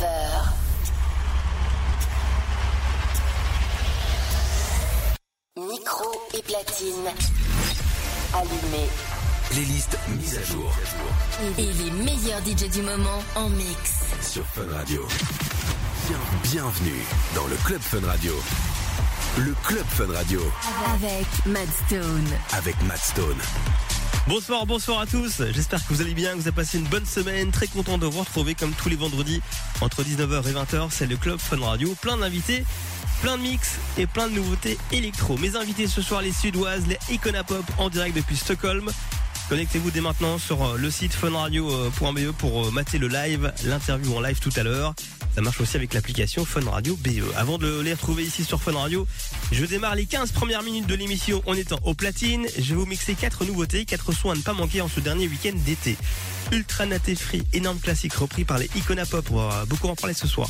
19h. 0.00 0.52
Micro 5.56 6.10
et 6.34 6.42
platine 6.42 7.06
allumés. 8.34 8.88
Playlist 9.50 9.96
mise 10.08 10.36
à 10.38 10.42
jour 10.44 10.72
Et 11.56 11.72
les 11.72 11.90
meilleurs 11.92 12.40
DJ 12.40 12.68
du 12.70 12.82
moment 12.82 13.22
en 13.36 13.48
mix. 13.48 13.94
sur 14.20 14.44
Fun 14.48 14.66
Radio. 14.76 15.06
Bien- 16.08 16.18
bienvenue 16.42 17.02
dans 17.34 17.46
le 17.46 17.56
Club 17.64 17.80
Fun 17.80 18.04
Radio. 18.06 18.32
Le 19.38 19.54
Club 19.64 19.84
Fun 19.88 20.12
Radio 20.12 20.40
Avec 20.94 21.26
Mad 21.46 21.68
Stone. 21.86 22.28
avec 22.58 22.80
Matt 22.82 22.98
Stone. 23.00 23.38
Bonsoir, 24.28 24.66
bonsoir 24.66 24.98
à 24.98 25.06
tous. 25.06 25.40
J'espère 25.52 25.86
que 25.86 25.94
vous 25.94 26.00
allez 26.00 26.12
bien, 26.12 26.32
que 26.32 26.36
vous 26.38 26.48
avez 26.48 26.56
passé 26.56 26.78
une 26.78 26.88
bonne 26.88 27.06
semaine. 27.06 27.52
Très 27.52 27.68
content 27.68 27.96
de 27.96 28.06
vous 28.06 28.18
retrouver 28.18 28.56
comme 28.56 28.72
tous 28.72 28.88
les 28.88 28.96
vendredis 28.96 29.40
entre 29.80 30.02
19h 30.02 30.48
et 30.48 30.52
20h. 30.52 30.88
C'est 30.90 31.06
le 31.06 31.16
Club 31.16 31.38
Fun 31.38 31.60
Radio. 31.60 31.94
Plein 32.00 32.16
d'invités, 32.16 32.64
plein 33.22 33.36
de 33.36 33.42
mix 33.42 33.76
et 33.96 34.08
plein 34.08 34.26
de 34.26 34.34
nouveautés 34.34 34.78
électro. 34.90 35.38
Mes 35.38 35.54
invités 35.54 35.86
ce 35.86 36.02
soir, 36.02 36.22
les 36.22 36.32
Suédoises, 36.32 36.88
les 36.88 36.98
Icona 37.14 37.44
Pop 37.44 37.64
en 37.78 37.88
direct 37.88 38.16
depuis 38.16 38.36
Stockholm. 38.36 38.90
Connectez-vous 39.48 39.92
dès 39.92 40.00
maintenant 40.00 40.38
sur 40.38 40.60
euh, 40.64 40.76
le 40.76 40.90
site 40.90 41.14
funradio.be 41.14 42.32
pour 42.36 42.66
euh, 42.66 42.70
mater 42.72 42.98
le 42.98 43.06
live, 43.06 43.52
l'interview 43.64 44.16
en 44.16 44.20
live 44.20 44.40
tout 44.40 44.50
à 44.56 44.64
l'heure. 44.64 44.92
Ça 45.36 45.42
marche 45.42 45.60
aussi 45.60 45.76
avec 45.76 45.92
l'application 45.92 46.46
Fun 46.46 46.64
Radio 46.70 46.96
BE. 46.96 47.22
Avant 47.36 47.58
de 47.58 47.80
les 47.80 47.92
retrouver 47.92 48.24
ici 48.24 48.42
sur 48.42 48.62
Fun 48.62 48.72
Radio, 48.72 49.06
je 49.52 49.66
démarre 49.66 49.94
les 49.94 50.06
15 50.06 50.32
premières 50.32 50.62
minutes 50.62 50.86
de 50.86 50.94
l'émission 50.94 51.42
en 51.44 51.52
étant 51.52 51.78
au 51.84 51.92
platine. 51.92 52.46
Je 52.56 52.70
vais 52.70 52.74
vous 52.74 52.86
mixer 52.86 53.14
4 53.14 53.44
nouveautés, 53.44 53.84
4 53.84 54.12
sons 54.12 54.30
à 54.30 54.34
ne 54.34 54.40
pas 54.40 54.54
manquer 54.54 54.80
en 54.80 54.88
ce 54.88 54.98
dernier 54.98 55.28
week-end 55.28 55.52
d'été. 55.66 55.98
Ultra 56.52 56.86
Naté 56.86 57.14
Free, 57.14 57.42
énorme 57.52 57.78
classique 57.80 58.14
repris 58.14 58.46
par 58.46 58.56
les 58.56 58.70
Icona 58.76 59.04
Pop. 59.04 59.26
On 59.30 59.46
va 59.46 59.66
beaucoup 59.66 59.88
en 59.88 59.94
parler 59.94 60.14
ce 60.14 60.26
soir. 60.26 60.48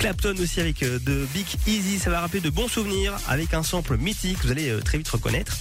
Clapton 0.00 0.34
aussi 0.40 0.58
avec 0.58 0.82
euh, 0.82 0.98
de 0.98 1.28
Big 1.32 1.46
Easy, 1.68 2.00
ça 2.00 2.10
va 2.10 2.20
rappeler 2.20 2.40
de 2.40 2.50
bons 2.50 2.66
souvenirs 2.66 3.14
avec 3.28 3.54
un 3.54 3.62
sample 3.62 3.98
mythique, 3.98 4.38
vous 4.42 4.50
allez 4.50 4.68
euh, 4.68 4.80
très 4.80 4.98
vite 4.98 5.08
reconnaître. 5.08 5.58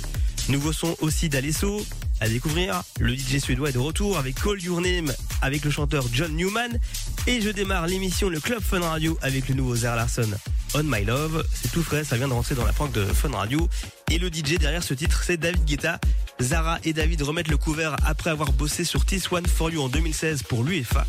Nouveau 0.50 0.74
son 0.74 0.96
aussi 1.00 1.30
d'Alesso 1.30 1.86
à 2.20 2.30
découvrir. 2.30 2.84
Le 3.00 3.16
DJ 3.16 3.40
suédois 3.40 3.70
est 3.70 3.74
de 3.74 3.80
retour 3.80 4.18
avec 4.18 4.42
Call 4.42 4.62
Your 4.62 4.82
Name 4.82 5.12
avec 5.42 5.66
le 5.66 5.72
chanteur 5.72 6.06
John 6.12 6.36
Newman. 6.36 6.80
Et 7.28 7.42
je 7.42 7.50
démarre 7.50 7.88
l'émission 7.88 8.30
Le 8.30 8.40
Club 8.40 8.62
Fun 8.62 8.80
Radio 8.80 9.18
avec 9.22 9.50
le 9.50 9.56
nouveau 9.56 9.76
Zara 9.76 9.96
Larson 9.96 10.30
On 10.74 10.84
My 10.84 11.04
Love. 11.04 11.46
C'est 11.54 11.72
tout 11.72 11.84
frais, 11.84 12.04
ça 12.04 12.18
vient 12.18 12.28
de 12.28 12.34
rentrer 12.34 12.56
dans 12.56 12.66
la 12.66 12.74
planque 12.74 12.94
de 12.94 13.06
Fun 13.06 13.32
Radio. 13.32 13.68
Et 14.12 14.18
le 14.18 14.28
DJ 14.28 14.58
derrière 14.58 14.84
ce 14.84 14.94
titre, 14.94 15.24
c'est 15.24 15.38
David 15.38 15.66
Guetta. 15.66 16.00
Zara 16.42 16.80
et 16.84 16.94
David 16.94 17.22
remettent 17.22 17.50
le 17.50 17.58
couvert 17.58 17.96
après 18.06 18.30
avoir 18.30 18.52
bossé 18.54 18.84
sur 18.84 19.06
This 19.06 19.32
One 19.32 19.46
For 19.46 19.70
You 19.72 19.82
en 19.82 19.90
2016 19.90 20.44
pour 20.44 20.64
l'UEFA. 20.64 21.06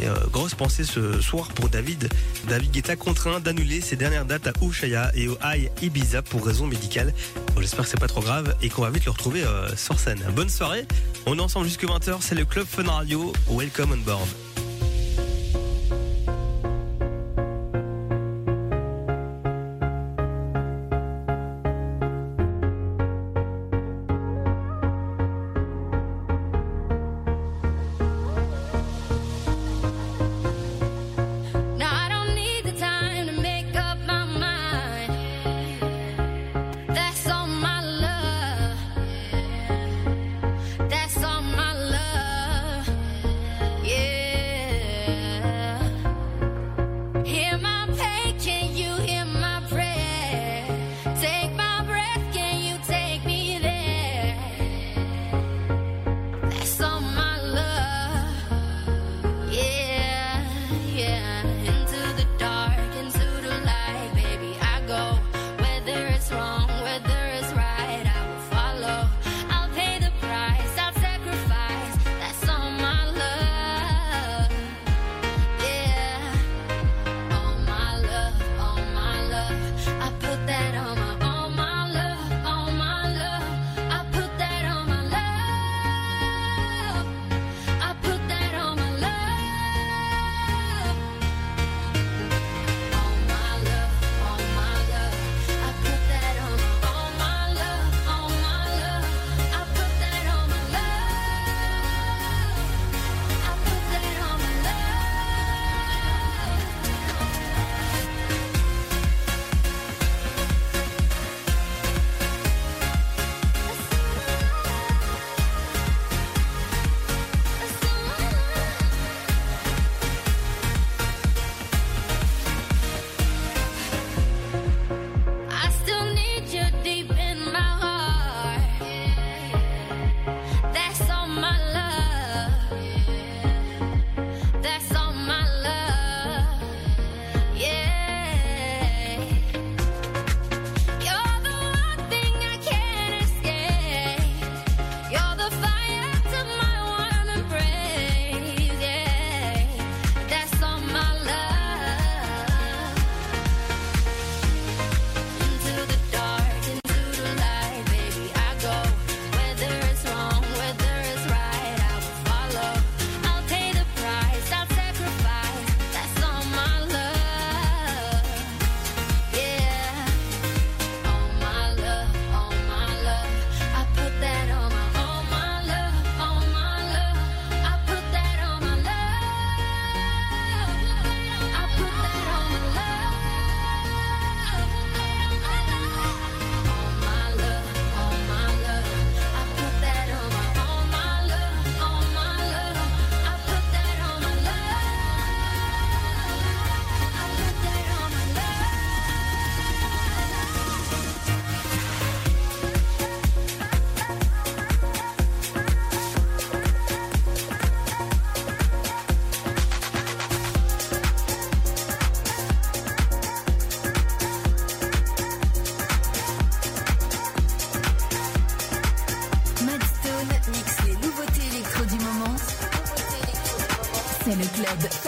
Et 0.00 0.06
euh, 0.06 0.14
grosse 0.32 0.54
pensée 0.54 0.84
ce 0.84 1.20
soir 1.20 1.48
pour 1.48 1.68
David. 1.68 2.08
David 2.48 2.70
Guetta 2.70 2.96
contraint 2.96 3.40
d'annuler 3.40 3.80
ses 3.80 3.96
dernières 3.96 4.24
dates 4.24 4.46
à 4.46 4.52
Ushuaia 4.62 5.10
et 5.14 5.28
au 5.28 5.36
High 5.44 5.70
Ibiza 5.82 6.22
pour 6.22 6.44
raison 6.44 6.66
médicale. 6.66 7.12
Bon, 7.54 7.60
J'espère 7.60 7.84
que 7.84 7.90
c'est 7.90 8.00
pas 8.00 8.08
trop 8.08 8.22
grave 8.22 8.54
et 8.62 8.70
qu'on 8.70 8.82
va 8.82 8.90
vite 8.90 9.04
le 9.04 9.10
retrouver 9.10 9.44
euh, 9.44 9.68
sur 9.76 9.98
scène. 10.00 10.22
Bonne 10.34 10.48
soirée. 10.48 10.86
On 11.26 11.36
est 11.38 11.42
ensemble 11.42 11.66
jusque 11.66 11.84
20h. 11.84 12.16
C'est 12.20 12.34
le 12.34 12.46
Club 12.46 12.66
Fun 12.66 12.84
Radio. 12.84 13.32
Welcome 13.48 13.92
on 13.92 13.98
board. 13.98 14.49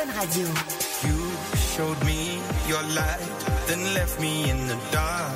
Fun 0.03 0.17
Radio. 0.17 0.49
You 1.07 1.19
showed 1.75 2.05
me 2.05 2.41
your 2.67 2.83
light, 2.83 3.21
then 3.67 3.95
left 3.95 4.21
me 4.21 4.51
in 4.51 4.67
the 4.67 4.77
dark. 4.91 5.33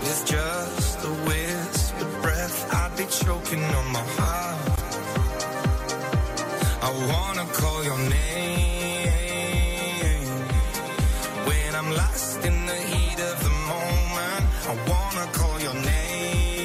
With 0.00 0.22
just 0.26 1.04
a 1.04 1.12
whispered 1.26 2.22
breath, 2.22 2.72
I'd 2.72 2.96
be 2.96 3.04
choking 3.24 3.64
on 3.64 3.86
my 3.92 4.04
heart. 4.18 4.80
I 6.88 6.90
wanna 7.10 7.46
call 7.60 7.84
your 7.84 7.98
name 7.98 9.08
when 11.48 11.74
I'm 11.74 11.90
lost 11.90 12.44
in 12.44 12.66
the 12.66 12.78
heat 12.90 13.20
of 13.30 13.42
the 13.46 13.54
moment. 13.74 14.44
I 14.70 14.74
wanna 14.90 15.26
call 15.32 15.60
your 15.60 15.74
name. 15.74 16.59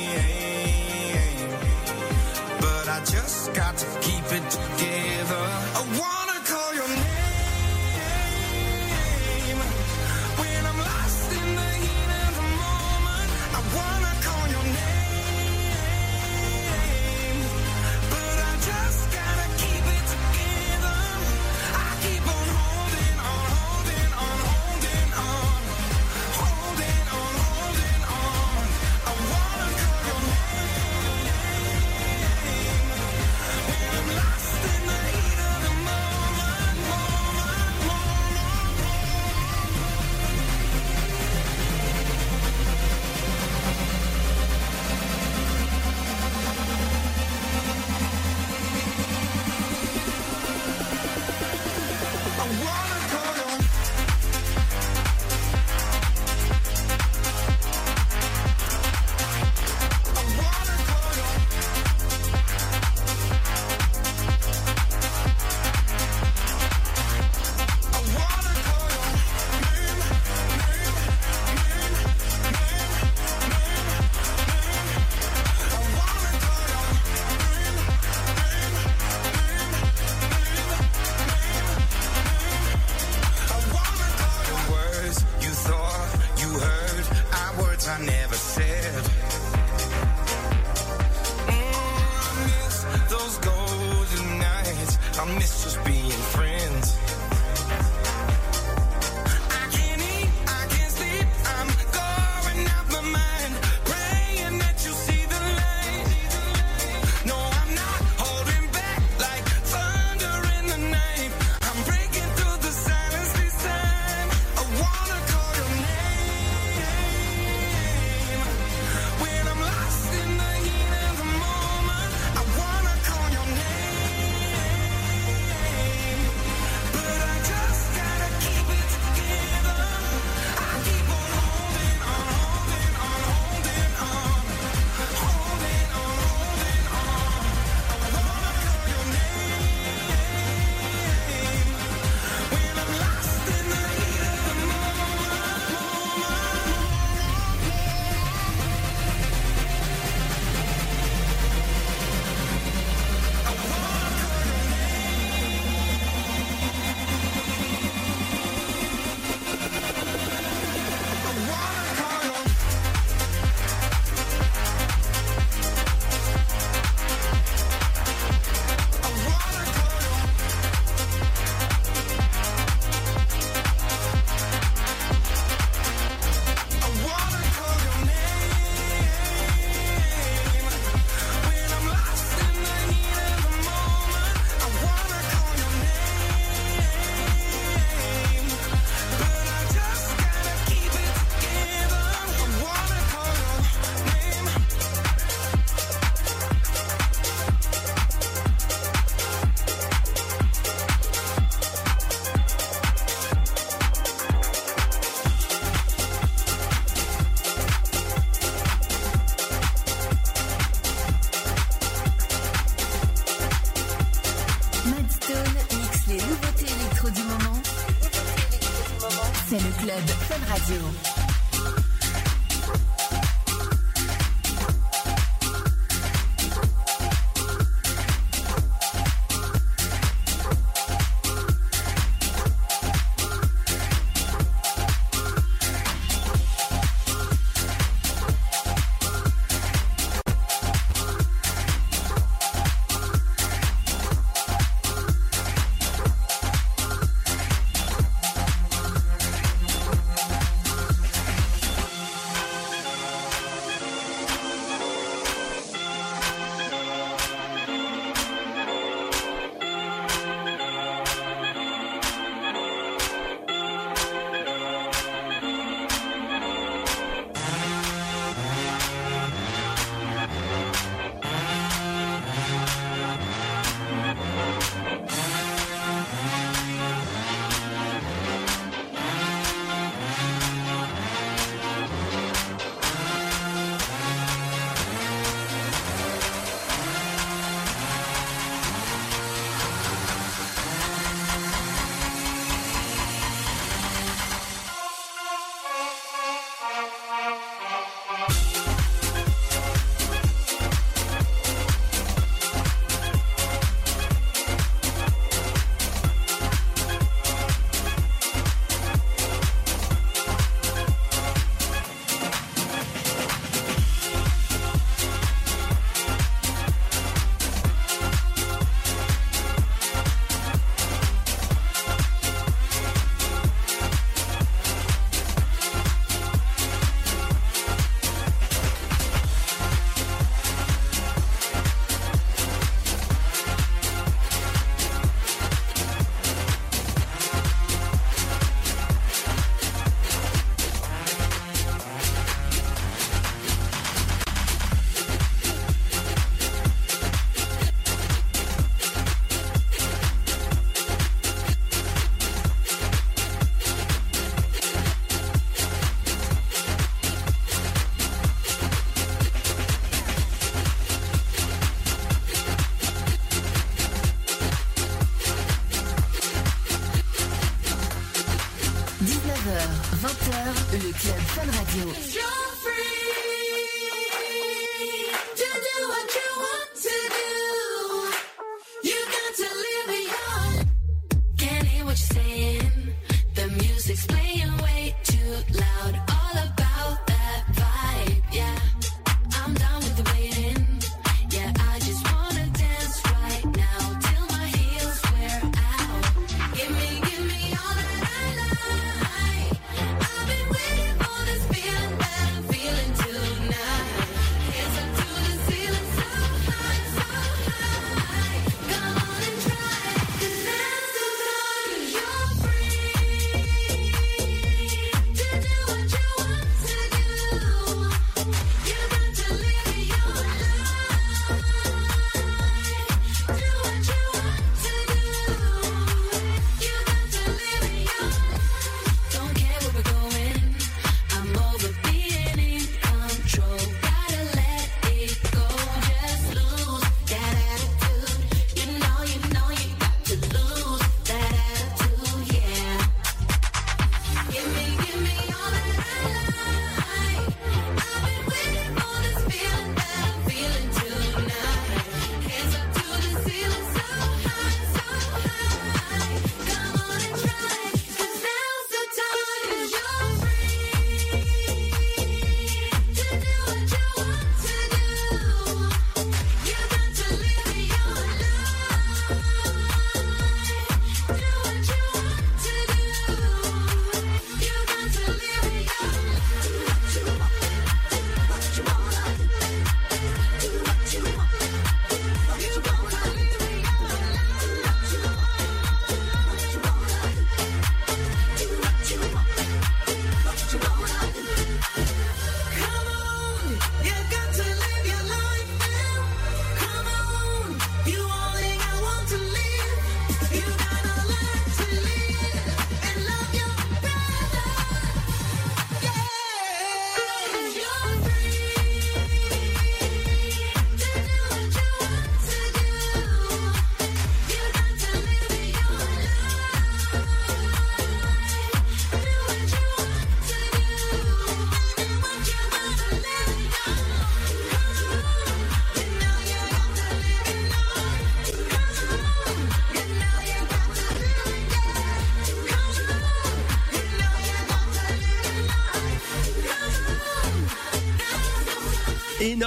I 2.95 2.99
just 2.99 3.53
got 3.53 3.75
to 3.75 3.85
keep 3.99 4.23
it 4.31 4.49
together. 4.49 6.14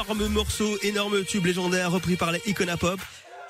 Énorme 0.08 0.32
morceau, 0.32 0.78
énorme 0.82 1.22
tube 1.22 1.44
légendaire 1.44 1.90
repris 1.90 2.16
par 2.16 2.32
les 2.32 2.40
Icona 2.46 2.78
Pop. 2.78 2.98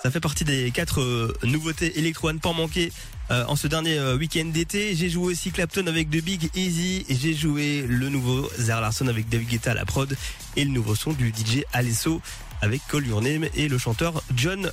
Ça 0.03 0.11
fait 0.11 0.19
partie 0.19 0.43
des 0.43 0.73
quatre 0.73 1.01
euh, 1.01 1.33
nouveautés 1.45 2.01
électro 2.01 2.27
à 2.27 2.33
ne 2.33 2.41
pas 2.41 2.53
manquer 2.53 2.91
euh, 3.31 3.45
en 3.47 3.55
ce 3.55 3.69
dernier 3.69 3.97
euh, 3.97 4.17
week-end 4.17 4.47
d'été. 4.47 4.97
J'ai 4.97 5.09
joué 5.09 5.27
aussi 5.27 5.53
Clapton 5.53 5.87
avec 5.87 6.11
The 6.11 6.21
Big 6.21 6.51
Easy 6.57 7.07
j'ai 7.09 7.33
joué 7.33 7.85
le 7.87 8.09
nouveau 8.09 8.51
Zer 8.59 8.81
Larson 8.81 9.07
avec 9.07 9.29
David 9.29 9.49
Guetta 9.51 9.71
à 9.71 9.75
la 9.75 9.85
prod 9.85 10.17
et 10.57 10.65
le 10.65 10.73
nouveau 10.73 10.97
son 10.97 11.13
du 11.13 11.29
DJ 11.29 11.63
Alesso 11.73 12.21
avec 12.61 12.81
Call 12.91 13.07
Your 13.07 13.23
Name 13.23 13.47
et 13.55 13.69
le 13.69 13.79
chanteur 13.79 14.21
John 14.35 14.69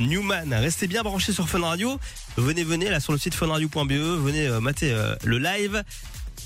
Newman. 0.00 0.52
Restez 0.52 0.88
bien 0.88 1.04
branchés 1.04 1.32
sur 1.32 1.48
Fun 1.48 1.60
Radio. 1.60 2.00
Venez, 2.38 2.64
venez 2.64 2.90
là 2.90 2.98
sur 2.98 3.12
le 3.12 3.20
site 3.20 3.34
funradio.be. 3.34 3.92
Venez 3.92 4.48
mater 4.60 4.92
le 5.22 5.38
live. 5.38 5.84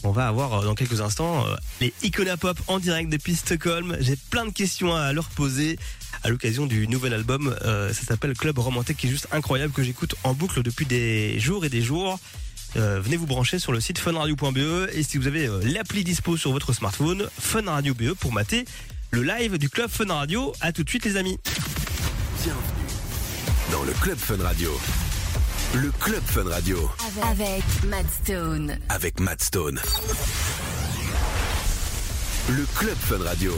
On 0.05 0.13
va 0.13 0.29
avoir 0.29 0.61
euh, 0.61 0.65
dans 0.65 0.75
quelques 0.75 1.01
instants 1.01 1.47
euh, 1.47 1.57
les 1.81 1.93
Icona 2.03 2.37
Pop 2.37 2.61
en 2.67 2.79
direct 2.79 3.09
depuis 3.09 3.35
Stockholm. 3.35 3.97
J'ai 4.01 4.17
plein 4.17 4.45
de 4.45 4.51
questions 4.51 4.95
à 4.95 5.15
leur 5.15 5.31
poser 5.31 5.79
à 6.23 6.29
l'occasion 6.29 6.67
du 6.67 6.87
nouvel 6.87 7.15
album. 7.15 7.57
Euh, 7.63 7.93
ça 7.95 8.03
s'appelle 8.03 8.35
Club 8.35 8.59
Romantique 8.59 8.99
qui 8.99 9.07
est 9.07 9.11
juste 9.11 9.29
incroyable 9.33 9.73
que 9.73 9.83
j'écoute 9.83 10.15
en 10.23 10.35
boucle 10.35 10.63
depuis 10.63 10.85
des 10.85 11.41
jours 11.41 11.65
et 11.65 11.71
des 11.71 11.83
jours. 11.83 12.21
Venez 12.77 13.17
vous 13.17 13.27
brancher 13.27 13.61
sur 13.61 13.71
le 13.71 13.81
site 13.81 14.01
funradio.be 14.01 14.89
et 14.93 15.05
si 15.05 15.17
vous 15.17 15.29
avez 15.29 15.49
l'appli 15.63 16.03
dispo 16.03 16.37
sur 16.37 16.51
votre 16.51 16.73
smartphone, 16.73 17.29
funradio.be 17.39 18.15
pour 18.15 18.33
mater 18.33 18.65
le 19.13 19.23
live 19.23 19.59
du 19.59 19.71
Club 19.71 19.89
Fun 19.89 20.13
Radio. 20.13 20.53
À 20.61 20.73
tout 20.73 20.83
de 20.83 20.89
suite 20.89 21.05
les 21.05 21.17
amis. 21.17 21.39
Bienvenue 22.43 22.61
dans 23.71 23.85
le 23.85 23.93
Club 23.93 24.19
Fun 24.19 24.43
Radio. 24.43 24.73
Le 25.75 25.91
Club 26.01 26.23
Fun 26.27 26.45
Radio 26.49 26.91
Avec 27.31 27.63
Mad 27.89 28.07
Stone. 28.23 28.79
avec 28.89 29.19
Matt 29.21 29.43
Stone. 29.43 29.81
Le 32.49 32.65
Club 32.77 32.95
Fun 32.97 33.25
Radio 33.25 33.53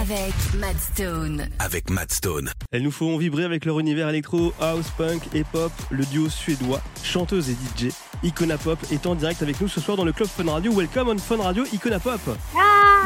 Avec 0.00 0.32
Mad 0.58 0.76
Stone. 0.78 1.46
avec 1.58 1.90
Matt 1.90 2.10
Stone. 2.12 2.50
Elles 2.72 2.82
nous 2.82 2.90
feront 2.90 3.18
vibrer 3.18 3.44
avec 3.44 3.64
leur 3.66 3.78
univers 3.80 4.08
électro, 4.08 4.52
house, 4.60 4.86
punk 4.96 5.22
et 5.34 5.44
pop. 5.44 5.72
Le 5.90 6.04
duo 6.06 6.28
suédois, 6.30 6.80
chanteuse 7.02 7.50
et 7.50 7.52
DJ, 7.54 7.90
Icona 8.22 8.56
Pop 8.58 8.78
est 8.90 9.06
en 9.06 9.14
direct 9.14 9.42
avec 9.42 9.60
nous 9.60 9.68
ce 9.68 9.80
soir 9.80 9.96
dans 9.96 10.04
le 10.04 10.12
Club 10.12 10.28
Fun 10.28 10.50
Radio. 10.50 10.72
Welcome 10.72 11.08
on 11.08 11.18
Fun 11.18 11.36
Radio, 11.42 11.64
Icona 11.72 11.98
Pop. 12.00 12.20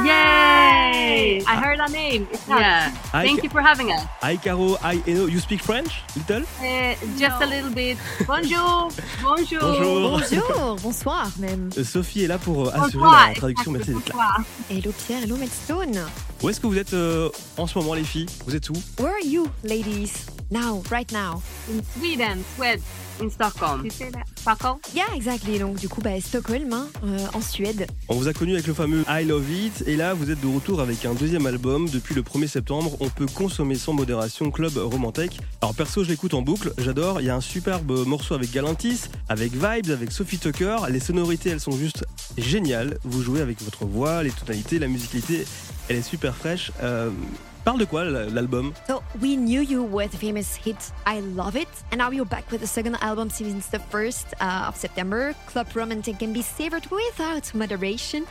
Yay! 0.05 1.39
I 1.47 1.57
heard 1.57 1.79
our 1.81 1.89
name. 1.89 2.27
It's. 2.33 2.49
Yeah. 2.49 2.91
Hi, 3.13 3.27
Thank 3.27 3.45
you 3.45 3.51
for 3.51 3.61
having 3.61 3.93
us. 3.93 4.01
Hi 4.23 4.37
Caro, 4.37 4.77
hi 4.83 5.01
Eno. 5.07 5.27
You 5.27 5.39
speak 5.39 5.63
French? 5.63 6.03
Little? 6.17 6.43
Uh, 6.61 6.95
just 7.17 7.41
a 7.41 7.47
little 7.47 7.71
bit. 7.71 7.97
Bonjour. 8.27 8.91
Bonjour. 9.23 9.61
Bonjour. 9.61 10.11
Bonjour, 10.19 10.77
bonsoir 10.83 11.29
même. 11.39 11.71
Euh, 11.79 11.85
Sophie 11.85 12.25
est 12.25 12.27
là 12.27 12.39
pour 12.39 12.67
euh, 12.67 12.71
assurer 12.73 12.93
Bonsoir. 13.05 13.29
la 13.29 13.35
traduction. 13.35 13.71
Merci 13.73 13.95
d'être 13.95 14.17
là. 14.17 14.37
Hello 14.69 14.93
Pierre, 15.07 15.24
hello 15.25 15.39
Madstone. 15.39 16.34
Où 16.45 16.51
est-ce 16.51 16.61
que 16.61 16.67
vous 16.67 16.77
êtes 16.77 16.93
euh, 16.93 17.31
en 17.57 17.67
ce 17.67 17.79
moment 17.79 17.95
les 17.95 18.05
filles? 18.05 18.27
Vous 18.45 18.55
êtes 18.55 18.69
où? 18.69 18.75
Where 18.99 19.15
are 19.15 19.27
you, 19.27 19.47
ladies? 19.65 20.27
Now, 20.51 20.83
right 20.91 21.11
now. 21.11 21.43
In 21.71 21.81
Sweden, 21.99 22.45
Sweden. 22.55 22.83
In 23.23 23.31
Stockholm. 23.31 23.83
Tu 23.85 23.89
sais 23.89 24.11
là, 24.11 24.19
Stockholm? 24.37 24.77
Yeah, 24.95 25.07
exactly. 25.17 25.59
Donc 25.59 25.77
du 25.77 25.89
coup, 25.89 26.03
bah, 26.03 26.21
Stockholm, 26.21 26.71
hein, 26.71 26.89
euh, 27.03 27.19
en 27.33 27.41
Suède. 27.41 27.87
On 28.09 28.17
vous 28.17 28.29
a 28.29 28.35
connu 28.35 28.53
avec 28.53 28.67
le 28.67 28.75
fameux 28.75 29.05
I 29.09 29.25
Love 29.25 29.51
It 29.51 29.85
et 29.87 29.97
là 29.97 30.13
vous 30.13 30.31
êtes 30.31 30.41
de 30.43 30.47
retour 30.47 30.83
avec 30.83 31.07
un 31.07 31.15
deuxième 31.15 31.47
album. 31.47 31.89
Depuis 31.89 32.15
le 32.15 32.21
1er 32.21 32.47
septembre, 32.47 32.95
on 33.01 33.09
peut 33.09 33.25
consommer 33.25 33.77
sans 33.77 33.95
modération 33.95 34.51
Club 34.51 34.77
Romantique. 34.77 35.41
Alors 35.63 35.75
perso, 35.75 36.05
je 36.05 36.11
l'écoute 36.11 36.35
en 36.35 36.43
boucle, 36.43 36.75
j'adore. 36.77 37.23
Il 37.23 37.27
y 37.27 37.31
a 37.31 37.35
un 37.35 37.41
superbe 37.41 38.07
morceau 38.07 38.35
avec 38.35 38.53
Galantis, 38.53 39.05
avec 39.31 39.53
Vibes, 39.53 39.91
avec 39.91 40.13
Sophie 40.13 40.39
Tucker. 40.39 40.77
Les 40.91 41.01
sonorités, 41.01 41.49
elles 41.49 41.61
sont 41.61 41.73
juste 41.79 42.05
géniales. 42.37 42.99
Vous 43.03 43.23
jouez 43.23 43.41
avec 43.41 43.63
votre 43.63 43.87
voix, 43.87 44.23
les 44.23 44.31
tonalités, 44.31 44.79
la 44.79 44.89
musicalité, 44.89 45.47
elle 45.89 45.97
est 45.97 46.03
super 46.03 46.35
fraîche. 46.35 46.73
Euh, 46.83 47.11
Parle 47.65 47.79
de 47.79 47.87
quoi 47.87 48.05
l'album 48.05 48.75
So 48.87 49.03
we 49.23 49.37
knew 49.37 49.63
you 49.63 49.83
with 49.83 50.11
the 50.11 50.19
famous 50.19 50.55
hit 50.55 50.93
I 51.07 51.21
Love 51.21 51.57
It, 51.57 51.69
and 51.91 51.99
now 51.99 52.11
you're 52.11 52.27
back 52.27 52.51
with 52.51 52.61
the 52.61 52.67
second 52.67 52.97
album 53.01 53.31
since 53.31 53.69
the 53.69 53.79
1st 53.79 54.35
uh, 54.39 54.69
of 54.69 54.77
September. 54.77 55.35
Club 55.47 55.69
Romantic 55.75 56.19
can 56.19 56.35
be 56.35 56.43
savored 56.43 56.87
without 56.91 57.55
moderation. 57.55 58.27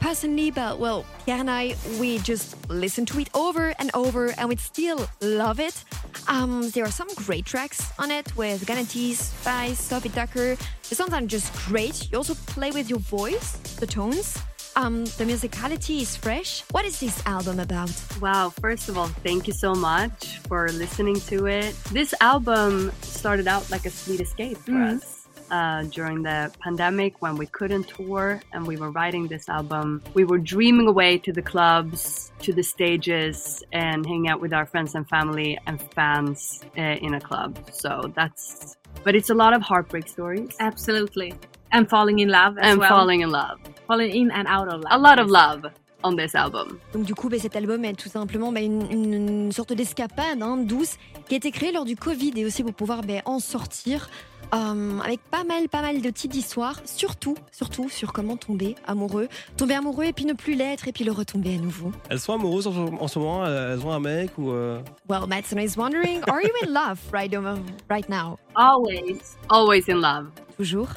Personally, 0.00 0.50
but 0.50 0.78
well, 0.78 1.04
Pierre 1.24 1.40
and 1.40 1.50
I, 1.50 1.76
we 2.00 2.18
just 2.20 2.56
listen 2.70 3.04
to 3.06 3.18
it 3.20 3.28
over 3.34 3.74
and 3.78 3.90
over 3.92 4.34
and 4.38 4.48
we 4.48 4.56
still 4.56 5.06
love 5.20 5.60
it. 5.60 5.84
Um, 6.28 6.70
there 6.70 6.84
are 6.84 6.90
some 6.90 7.08
great 7.16 7.44
tracks 7.44 7.92
on 7.98 8.10
it 8.10 8.34
with 8.34 8.64
Galantis 8.66 9.44
by 9.44 9.74
Sophie 9.74 10.08
Tucker. 10.08 10.56
The 10.88 10.94
songs 10.94 11.12
are 11.12 11.20
just 11.22 11.52
great. 11.66 12.10
You 12.10 12.18
also 12.18 12.34
play 12.46 12.70
with 12.70 12.88
your 12.88 12.98
voice, 12.98 13.52
the 13.78 13.86
tones. 13.86 14.38
Um, 14.76 15.04
the 15.04 15.24
musicality 15.24 16.00
is 16.02 16.16
fresh. 16.16 16.64
What 16.72 16.84
is 16.84 16.98
this 16.98 17.22
album 17.26 17.60
about? 17.60 17.92
Wow, 18.20 18.50
first 18.60 18.88
of 18.88 18.98
all, 18.98 19.06
thank 19.22 19.46
you 19.46 19.52
so 19.52 19.72
much 19.74 20.38
for 20.48 20.68
listening 20.72 21.20
to 21.30 21.46
it. 21.46 21.76
This 21.92 22.12
album 22.20 22.90
started 23.02 23.46
out 23.46 23.70
like 23.70 23.86
a 23.86 23.90
sweet 23.90 24.20
escape 24.20 24.58
for 24.58 24.72
Mhm. 24.72 24.96
us. 24.96 25.20
Uh, 25.50 25.84
during 25.84 26.22
the 26.22 26.50
pandemic, 26.58 27.20
when 27.22 27.36
we 27.36 27.46
couldn't 27.46 27.86
tour 27.86 28.40
and 28.52 28.66
we 28.66 28.76
were 28.76 28.90
writing 28.90 29.28
this 29.28 29.48
album, 29.48 30.02
we 30.14 30.24
were 30.24 30.38
dreaming 30.38 30.88
away 30.88 31.18
to 31.18 31.32
the 31.32 31.42
clubs, 31.42 32.32
to 32.40 32.52
the 32.52 32.62
stages, 32.62 33.62
and 33.72 34.04
hanging 34.06 34.26
out 34.28 34.40
with 34.40 34.52
our 34.52 34.66
friends 34.66 34.94
and 34.96 35.08
family 35.08 35.56
and 35.66 35.80
fans 35.94 36.62
uh, 36.76 36.80
in 36.80 37.14
a 37.14 37.20
club. 37.20 37.58
So 37.72 38.10
that's, 38.16 38.76
but 39.04 39.14
it's 39.14 39.30
a 39.30 39.34
lot 39.34 39.52
of 39.52 39.62
heartbreak 39.62 40.08
stories 40.08 40.56
Absolutely. 40.58 41.34
And 41.70 41.88
falling 41.88 42.18
in 42.20 42.28
love 42.30 42.56
as 42.58 42.64
and 42.72 42.80
well. 42.80 42.88
falling 42.88 43.20
in 43.20 43.30
love. 43.30 43.58
Falling 43.86 44.12
in 44.14 44.30
and 44.30 44.46
out 44.46 44.68
of 44.72 44.82
love. 44.82 44.86
A 44.90 44.98
lot 44.98 45.18
of 45.18 45.28
love 45.30 45.70
on 46.02 46.16
this 46.16 46.34
album. 46.34 46.78
Donc 46.92 47.04
du 47.04 47.14
coup, 47.14 47.28
bah, 47.28 47.38
cet 47.38 47.56
album 47.56 47.84
est 47.84 47.94
tout 47.94 48.08
simplement 48.10 48.52
bah, 48.52 48.60
une, 48.60 48.90
une- 48.90 49.14
une 49.46 49.52
sorte 49.52 49.72
d'escapade 49.72 50.42
hein, 50.42 50.56
douce 50.58 50.96
qui 51.28 51.34
a 51.34 51.36
été 51.38 51.50
créée 51.50 51.72
lors 51.72 51.84
du 51.86 51.96
Covid 51.96 52.32
et 52.36 52.44
aussi 52.44 52.62
pour 52.62 52.74
pouvoir 52.74 53.00
bah, 53.02 53.22
en 53.24 53.38
sortir 53.38 54.08
euh, 54.54 54.98
avec 55.02 55.20
pas 55.30 55.42
mal, 55.44 55.68
pas 55.70 55.80
mal 55.80 56.02
de 56.02 56.10
petites 56.10 56.34
histoires, 56.36 56.78
surtout, 56.84 57.34
surtout 57.50 57.88
sur 57.88 58.12
comment 58.12 58.36
tomber 58.36 58.74
amoureux, 58.86 59.28
tomber 59.56 59.74
amoureux 59.74 60.04
et 60.04 60.12
puis 60.12 60.26
ne 60.26 60.34
plus 60.34 60.54
l'être 60.54 60.86
et 60.86 60.92
puis 60.92 61.02
le 61.04 61.10
retomber 61.12 61.54
à 61.56 61.58
nouveau. 61.58 61.90
Elles 62.10 62.20
sont 62.20 62.34
amoureuses 62.34 62.66
en, 62.66 62.86
en 63.00 63.08
ce 63.08 63.18
moment 63.18 63.46
Elles 63.46 63.80
ont 63.84 63.90
un 63.90 63.98
mec 64.00 64.36
ou 64.36 64.50
euh, 64.52 64.80
Well, 65.08 65.22
Madsen 65.26 65.58
is 65.58 65.76
wondering, 65.78 66.20
are 66.28 66.42
you 66.42 66.50
in 66.62 66.70
love 66.72 66.98
right, 67.12 67.34
over- 67.34 67.58
right 67.90 68.06
now? 68.10 68.38
Always, 68.54 69.20
always 69.48 69.88
in 69.88 70.00
love. 70.02 70.26
Toujours, 70.58 70.88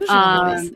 toujours 0.00 0.14
Um, 0.16 0.18
amoureuse. 0.40 0.72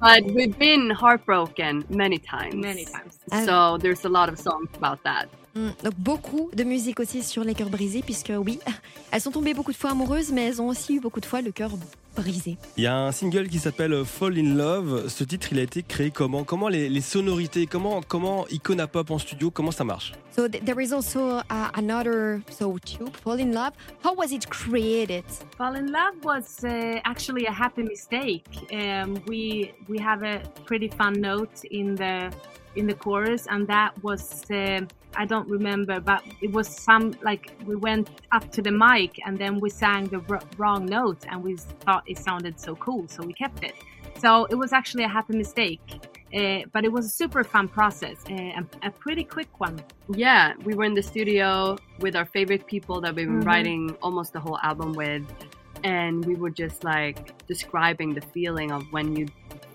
But 0.00 0.24
we've 0.24 0.58
been 0.58 0.90
heartbroken 0.90 1.84
many 1.88 2.18
times. 2.18 2.54
Many 2.54 2.84
times. 2.84 3.18
So 3.44 3.78
there's 3.78 4.04
a 4.04 4.08
lot 4.08 4.28
of 4.28 4.38
songs 4.38 4.68
about 4.74 5.02
that. 5.04 5.28
Mm, 5.58 5.70
Donc 5.84 5.94
beaucoup 5.98 6.50
de 6.54 6.62
musique 6.64 7.00
aussi 7.00 7.22
sur 7.22 7.42
les 7.42 7.54
cœurs 7.54 7.70
brisés 7.70 8.02
puisque 8.02 8.32
oui, 8.38 8.60
elles 9.10 9.20
sont 9.20 9.30
tombées 9.32 9.54
beaucoup 9.54 9.72
de 9.72 9.76
fois 9.76 9.90
amoureuses 9.90 10.30
mais 10.32 10.46
elles 10.46 10.62
ont 10.62 10.68
aussi 10.68 10.96
eu 10.96 11.00
beaucoup 11.00 11.20
de 11.20 11.26
fois 11.26 11.40
le 11.42 11.50
cœur 11.50 11.70
brisé. 12.16 12.56
Il 12.76 12.84
y 12.84 12.86
a 12.86 12.96
un 12.96 13.12
single 13.12 13.48
qui 13.48 13.58
s'appelle 13.58 14.04
Fall 14.04 14.38
in 14.38 14.54
Love. 14.54 15.08
Ce 15.08 15.22
titre, 15.24 15.48
il 15.52 15.58
a 15.58 15.62
été 15.62 15.82
créé 15.84 16.10
comment? 16.10 16.42
Comment 16.44 16.68
les, 16.68 16.88
les 16.88 17.00
sonorités 17.00 17.66
Comment 17.66 18.02
comment 18.02 18.46
Icona 18.48 18.86
Pop 18.88 19.10
en 19.10 19.18
studio 19.18 19.50
Comment 19.50 19.70
ça 19.70 19.84
marche? 19.84 20.12
So 20.36 20.48
th- 20.48 20.64
there 20.64 20.80
is 20.80 20.92
also 20.92 21.38
uh, 21.38 21.42
another 21.74 22.40
so 22.50 22.76
tube, 22.78 23.16
Fall 23.24 23.40
in 23.40 23.52
Love. 23.52 23.72
How 24.04 24.14
was 24.16 24.32
it 24.32 24.46
created? 24.48 25.24
Fall 25.56 25.74
in 25.76 25.86
Love 25.92 26.14
was 26.24 26.64
uh, 26.64 27.00
actually 27.04 27.46
a 27.46 27.52
happy 27.52 27.82
mistake. 27.82 28.44
Um, 28.72 29.18
we 29.28 29.72
we 29.88 29.98
have 30.00 30.22
a 30.24 30.40
pretty 30.66 30.88
fun 30.88 31.20
note 31.20 31.64
in 31.70 31.94
the 31.96 32.30
in 32.78 32.86
the 32.86 32.94
chorus, 32.94 33.46
and 33.52 33.66
that 33.68 33.90
was 34.02 34.22
uh, 34.50 34.80
I 35.16 35.24
don't 35.32 35.48
remember, 35.48 36.00
but 36.00 36.22
it 36.40 36.52
was 36.52 36.68
some 36.68 37.04
like 37.22 37.44
we 37.66 37.76
went 37.76 38.08
up 38.36 38.44
to 38.52 38.60
the 38.62 38.70
mic 38.70 39.12
and 39.26 39.36
then 39.42 39.58
we 39.64 39.70
sang 39.70 40.02
the 40.14 40.22
r- 40.30 40.42
wrong 40.56 40.86
note, 40.86 41.22
and 41.30 41.42
we 41.42 41.56
thought 41.84 42.04
it 42.06 42.18
sounded 42.18 42.54
so 42.66 42.76
cool, 42.76 43.02
so 43.08 43.18
we 43.24 43.32
kept 43.32 43.64
it. 43.64 43.74
So 44.18 44.30
it 44.46 44.54
was 44.54 44.72
actually 44.72 45.04
a 45.04 45.12
happy 45.18 45.36
mistake, 45.36 45.80
uh, 46.34 46.60
but 46.72 46.84
it 46.84 46.92
was 46.92 47.04
a 47.06 47.14
super 47.22 47.42
fun 47.44 47.66
process, 47.68 48.18
uh, 48.30 48.56
and 48.56 48.66
a 48.82 48.90
pretty 48.90 49.24
quick 49.24 49.60
one. 49.60 49.76
Yeah, 50.24 50.54
we 50.64 50.74
were 50.74 50.84
in 50.84 50.94
the 50.94 51.02
studio 51.02 51.76
with 52.00 52.14
our 52.16 52.26
favorite 52.26 52.66
people 52.66 53.00
that 53.02 53.14
we've 53.14 53.26
been 53.26 53.42
Mhm. 53.42 53.46
writing 53.52 53.96
almost 54.02 54.32
the 54.32 54.40
whole 54.40 54.58
album 54.70 54.92
with. 54.92 55.24
And 55.84 56.24
we 56.24 56.34
were 56.34 56.50
just 56.50 56.82
like 56.82 57.46
describing 57.46 58.10
the 58.12 58.20
feeling 58.34 58.72
of 58.72 58.82
when 58.94 59.14
you 59.14 59.26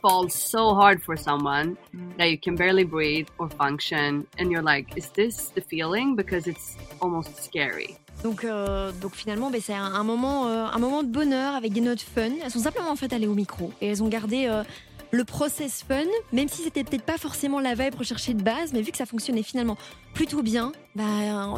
fall 0.03 0.29
so 0.29 0.75
hard 0.75 0.99
for 1.01 1.15
someone 1.17 1.75
Mm. 1.93 2.17
that 2.17 2.29
you 2.29 2.37
can 2.37 2.55
barely 2.55 2.83
breathe 2.85 3.27
or 3.39 3.47
function. 3.49 4.25
And 4.37 4.51
you're 4.51 4.61
like, 4.63 4.87
is 4.97 5.09
this 5.15 5.51
the 5.55 5.61
feeling? 5.61 6.15
Because 6.15 6.45
it's 6.47 6.75
almost 6.99 7.31
scary. 7.41 7.95
Donc, 8.23 8.43
euh, 8.43 8.91
donc 9.01 9.15
finalement, 9.15 9.49
ben, 9.49 9.59
c'est 9.61 9.73
un, 9.73 9.93
un 9.93 10.03
moment, 10.03 10.47
euh, 10.47 10.65
un 10.65 10.79
moment 10.79 11.03
de 11.03 11.09
bonheur 11.09 11.55
avec 11.55 11.73
des 11.73 11.81
notes 11.81 12.01
fun. 12.01 12.29
Elles 12.43 12.51
sont 12.51 12.59
simplement 12.59 12.89
en 12.91 12.95
fait 12.95 13.11
allées 13.13 13.27
au 13.27 13.33
micro 13.33 13.71
et 13.81 13.87
elles 13.87 14.03
ont 14.03 14.07
gardé 14.07 14.45
euh, 14.47 14.63
le 15.11 15.23
process 15.25 15.83
fun, 15.87 16.05
même 16.31 16.47
si 16.47 16.61
c'était 16.63 16.83
peut-être 16.83 17.03
pas 17.03 17.17
forcément 17.17 17.59
la 17.59 17.73
vibe 17.75 17.95
recherchée 17.95 18.33
de 18.33 18.41
base, 18.41 18.73
mais 18.73 18.81
vu 18.81 18.91
que 18.91 18.97
ça 18.97 19.05
fonctionnait 19.05 19.43
finalement 19.43 19.77
plutôt 20.13 20.41
bien, 20.41 20.71
bah, 20.95 21.03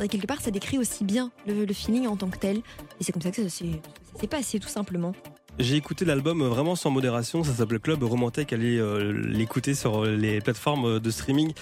quelque 0.10 0.28
part 0.28 0.42
ça 0.42 0.52
décrit 0.52 0.78
aussi 0.78 1.04
bien 1.04 1.32
le, 1.48 1.66
le 1.66 1.74
feeling 1.74 2.08
en 2.08 2.16
tant 2.18 2.28
que 2.30 2.38
tel. 2.38 2.58
Et 3.00 3.04
c'est 3.04 3.12
comme 3.12 3.22
ça 3.22 3.32
que 3.32 3.48
ça 3.48 3.50
s'est 3.50 4.28
passé 4.28 4.60
tout 4.60 4.68
simplement. 4.68 5.14
J'ai 5.58 5.78
écouté 5.78 6.04
l'album 6.04 6.44
vraiment 6.44 6.76
sans 6.76 6.90
modération. 6.90 7.44
Ça 7.44 7.54
s'appelle 7.54 7.80
Club 7.80 8.04
Romantic. 8.04 8.52
Allez 8.52 8.78
euh, 8.78 9.14
l'écouter 9.14 9.74
sur 9.74 10.04
euh, 10.04 10.16
les 10.16 10.42
plateformes 10.42 11.00
de 11.00 11.10
streaming. 11.12 11.54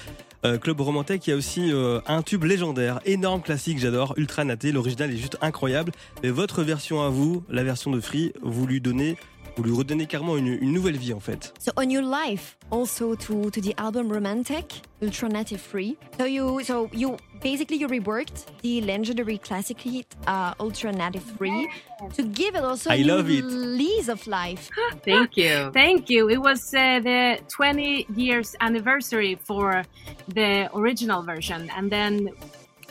Euh, 0.45 0.57
Club 0.57 0.81
Romantic, 0.81 1.25
il 1.25 1.29
y 1.29 1.33
a 1.33 1.37
aussi 1.37 1.71
euh, 1.71 2.01
un 2.05 2.21
tube 2.21 2.43
légendaire, 2.43 2.99
énorme 3.05 3.41
classique, 3.41 3.79
j'adore, 3.79 4.13
ultra 4.17 4.43
naté. 4.43 4.73
L'original 4.73 5.11
est 5.11 5.17
juste 5.17 5.37
incroyable. 5.41 5.91
Et 6.21 6.31
votre 6.31 6.63
version 6.63 7.01
à 7.01 7.09
vous, 7.09 7.43
la 7.49 7.63
version 7.63 7.91
de 7.91 8.01
Free, 8.01 8.33
vous 8.41 8.67
lui 8.67 8.81
donnez, 8.81 9.15
vous 9.55 9.63
lui 9.63 9.71
redonnez 9.71 10.05
carrément 10.07 10.35
une, 10.37 10.47
une 10.61 10.71
nouvelle 10.73 10.97
vie 10.97 11.13
en 11.13 11.19
fait. 11.19 11.53
So 11.59 11.71
on 11.77 11.89
your 11.89 12.03
life, 12.03 12.57
also 12.71 13.15
to 13.15 13.49
to 13.51 13.61
the 13.61 13.73
album 13.77 14.11
Romantic, 14.11 14.81
Ultra 15.01 15.29
Native 15.29 15.61
Free. 15.61 15.97
So 16.17 16.25
you 16.25 16.63
so 16.63 16.89
you 16.91 17.17
basically 17.41 17.77
you 17.77 17.87
reworked 17.87 18.45
the 18.63 18.81
legendary 18.81 19.37
classic 19.37 19.79
hit 19.81 20.07
uh, 20.27 20.53
Ultra 20.59 20.91
Native 20.91 21.23
Free 21.37 21.69
to 22.15 22.23
give 22.23 22.55
it 22.55 22.63
also 22.63 22.89
I 22.89 22.95
a 22.95 22.97
new 23.03 23.07
love 23.13 23.29
it. 23.29 23.43
lease 23.43 24.07
of 24.09 24.25
life. 24.27 24.69
Thank 25.05 25.37
you. 25.37 25.69
Thank 25.71 26.09
you. 26.09 26.29
It 26.29 26.41
was 26.41 26.73
uh, 26.73 26.99
the 27.01 27.37
20 27.49 28.07
years 28.15 28.55
anniversary 28.61 29.35
for 29.35 29.83
the 30.29 30.69
original 30.75 31.21
version. 31.21 31.69
And 31.77 31.91
then 31.91 32.29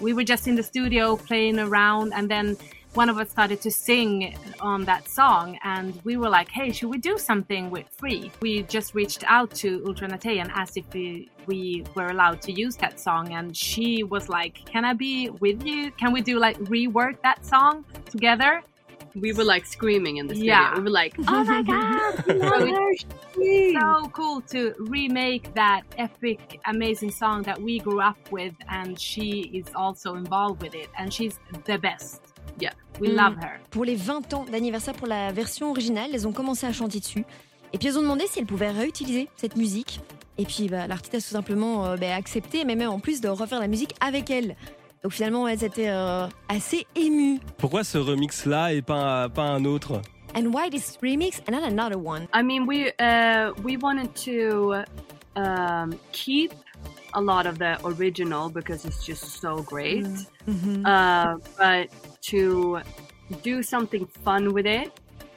we 0.00 0.12
were 0.12 0.24
just 0.24 0.46
in 0.46 0.54
the 0.54 0.62
studio 0.62 1.16
playing 1.16 1.58
around. 1.58 2.12
And 2.14 2.30
then 2.30 2.56
one 2.94 3.08
of 3.08 3.18
us 3.18 3.30
started 3.30 3.60
to 3.62 3.70
sing 3.70 4.36
on 4.60 4.84
that 4.84 5.08
song. 5.08 5.58
And 5.64 5.98
we 6.04 6.16
were 6.16 6.28
like, 6.28 6.48
hey, 6.50 6.72
should 6.72 6.90
we 6.90 6.98
do 6.98 7.16
something 7.18 7.70
with 7.70 7.86
Free? 7.88 8.30
We 8.40 8.62
just 8.64 8.94
reached 8.94 9.24
out 9.26 9.50
to 9.56 9.80
Ultranate 9.80 10.40
and 10.40 10.50
asked 10.50 10.76
if 10.76 10.84
we, 10.92 11.30
we 11.46 11.84
were 11.94 12.08
allowed 12.08 12.42
to 12.42 12.52
use 12.52 12.76
that 12.76 13.00
song. 13.00 13.32
And 13.32 13.56
she 13.56 14.02
was 14.02 14.28
like, 14.28 14.64
can 14.66 14.84
I 14.84 14.92
be 14.92 15.30
with 15.30 15.64
you? 15.64 15.90
Can 15.92 16.12
we 16.12 16.20
do 16.20 16.38
like 16.38 16.58
rework 16.60 17.20
that 17.22 17.44
song 17.46 17.84
together? 18.10 18.62
We 19.14 19.32
were 19.34 19.44
like 19.44 19.66
screaming 19.66 20.16
in 20.16 20.26
the 20.26 20.34
studio. 20.34 20.54
Yeah. 20.54 20.74
We 20.76 20.84
were 20.84 20.90
like, 20.90 21.14
oh 21.28 21.44
my 21.44 21.62
God, 21.66 22.24
So 22.24 22.32
love 22.32 22.62
it's 22.66 23.04
her. 23.76 23.80
so 23.80 24.08
cool 24.10 24.40
to 24.42 24.74
remake 24.78 25.52
that 25.54 25.82
epic, 25.98 26.60
amazing 26.66 27.10
song 27.10 27.42
that 27.42 27.60
we 27.60 27.78
grew 27.78 28.00
up 28.00 28.16
with, 28.32 28.54
and 28.70 28.98
she 28.98 29.50
is 29.52 29.66
also 29.74 30.14
involved 30.14 30.62
with 30.62 30.74
it, 30.74 30.88
and 30.98 31.12
she's 31.12 31.38
the 31.66 31.76
best. 31.76 32.31
Yeah. 32.60 32.70
we 33.00 33.08
Mm. 33.10 33.16
love 33.16 33.36
her. 33.42 33.60
Pour 33.70 33.84
les 33.84 33.96
20 33.96 34.32
ans 34.34 34.44
d'anniversaire 34.50 34.94
pour 34.94 35.06
la 35.08 35.32
version 35.32 35.70
originale, 35.70 36.10
elles 36.12 36.26
ont 36.28 36.32
commencé 36.32 36.66
à 36.66 36.72
chanter 36.72 37.00
dessus. 37.00 37.24
Et 37.72 37.78
puis 37.78 37.88
elles 37.88 37.98
ont 37.98 38.02
demandé 38.02 38.26
si 38.28 38.38
elles 38.38 38.46
pouvaient 38.46 38.70
réutiliser 38.70 39.28
cette 39.36 39.56
musique. 39.56 40.00
Et 40.38 40.44
puis 40.44 40.68
bah, 40.68 40.86
l'artiste 40.86 41.14
a 41.14 41.18
tout 41.18 41.24
simplement 41.34 41.86
euh, 41.86 41.96
bah, 41.96 42.14
accepté, 42.14 42.64
mais 42.64 42.76
même 42.76 42.90
en 42.90 43.00
plus 43.00 43.20
de 43.20 43.28
refaire 43.28 43.60
la 43.60 43.68
musique 43.68 43.94
avec 44.00 44.30
elle. 44.30 44.56
Donc 45.02 45.12
finalement, 45.12 45.48
elles 45.48 45.64
étaient 45.64 45.88
euh, 45.88 46.26
assez 46.48 46.86
émues. 46.94 47.40
Pourquoi 47.58 47.82
ce 47.82 47.98
remix 47.98 48.46
là 48.46 48.72
et 48.72 48.82
pas, 48.82 49.28
pas 49.28 49.42
un 49.42 49.64
autre? 49.64 50.00
And 50.36 50.46
why 50.54 50.70
this 50.70 50.96
remix 51.02 51.40
and 51.48 51.52
not 51.52 51.64
another 51.66 51.96
one? 51.98 52.26
I 52.32 52.42
mean, 52.42 52.66
we 52.66 52.92
uh, 53.00 53.52
we 53.64 53.76
wanted 53.76 54.14
to 54.24 54.84
um, 55.36 55.94
keep 56.12 56.52
a 57.14 57.20
lot 57.20 57.46
of 57.46 57.58
the 57.58 57.76
original 57.84 58.48
because 58.48 58.84
it's 58.86 59.04
just 59.04 59.40
so 59.42 59.62
great, 59.62 60.04
Mhm. 60.46 60.84
uh, 60.86 61.36
but 61.58 61.88
to 62.30 62.78
do 63.42 63.62
something 63.62 64.06
fun 64.24 64.52
with 64.52 64.66
it 64.66 64.90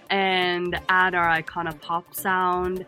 and 0.09 0.75
add 0.87 1.15
our 1.15 1.27
iconic 1.41 1.79
pop 1.81 2.03
sound, 2.13 2.85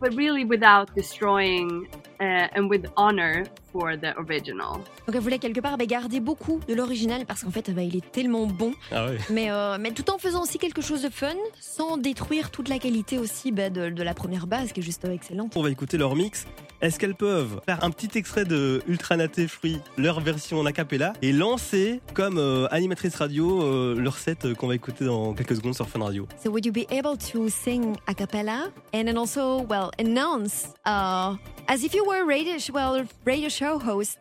but 0.00 0.14
really 0.16 0.44
without 0.44 0.94
destroying 0.94 1.86
uh, 2.20 2.48
and 2.54 2.68
with 2.68 2.86
honor 2.96 3.44
for 3.72 3.96
the 3.96 4.12
original. 4.18 4.80
Donc 5.06 5.14
elle 5.14 5.20
voulait 5.20 5.38
quelque 5.38 5.60
part 5.60 5.78
bah, 5.78 5.86
garder 5.86 6.20
beaucoup 6.20 6.60
de 6.68 6.74
l'original 6.74 7.24
parce 7.24 7.42
qu'en 7.42 7.50
fait 7.50 7.70
bah, 7.70 7.82
il 7.82 7.96
est 7.96 8.12
tellement 8.12 8.46
bon, 8.46 8.74
Ah 8.90 9.06
mais, 9.30 9.50
euh, 9.50 9.78
mais 9.80 9.92
tout 9.92 10.10
en 10.10 10.18
faisant 10.18 10.42
aussi 10.42 10.58
quelque 10.58 10.82
chose 10.82 11.02
de 11.02 11.08
fun, 11.08 11.34
sans 11.60 11.96
détruire 11.96 12.50
toute 12.50 12.68
la 12.68 12.78
qualité 12.78 13.18
aussi 13.18 13.50
bah, 13.50 13.70
de, 13.70 13.88
de 13.88 14.02
la 14.02 14.12
première 14.12 14.46
base 14.46 14.72
qui 14.72 14.80
est 14.80 14.82
juste 14.82 15.04
euh, 15.06 15.12
excellente. 15.12 15.52
On 15.56 15.62
va 15.62 15.70
écouter 15.70 15.96
leur 15.96 16.14
mix. 16.16 16.46
Est-ce 16.82 16.98
qu'elles 16.98 17.14
peuvent 17.14 17.60
faire 17.64 17.84
un 17.84 17.90
petit 17.90 18.18
extrait 18.18 18.44
de 18.44 18.82
Ultranaté 18.88 19.46
Fruit, 19.46 19.78
leur 19.96 20.18
version 20.18 20.58
en 20.58 20.66
acapella, 20.66 21.12
et 21.22 21.30
lancer 21.30 22.00
comme 22.12 22.38
euh, 22.38 22.66
animatrice 22.72 23.14
radio 23.14 23.62
euh, 23.62 23.94
leur 23.94 24.18
set 24.18 24.44
euh, 24.46 24.54
qu'on 24.56 24.66
va 24.66 24.74
écouter 24.74 25.04
dans 25.04 25.32
quelques 25.32 25.54
secondes 25.54 25.76
sur 25.76 25.88
Fun 25.88 26.02
Radio 26.02 26.26
So 26.42 26.50
would 26.50 26.66
you 26.66 26.72
be 26.72 26.84
able 26.90 27.16
to 27.30 27.48
sing 27.48 27.96
a 28.08 28.14
cappella? 28.14 28.72
And 28.92 29.04
then 29.04 29.16
also, 29.16 29.62
well, 29.62 29.92
announce 30.00 30.74
uh, 30.84 31.36
as 31.68 31.84
if 31.84 31.94
you 31.94 32.04
were 32.04 32.22
a 32.22 32.26
radio, 32.26 33.48
show 33.48 33.78
host 33.78 34.18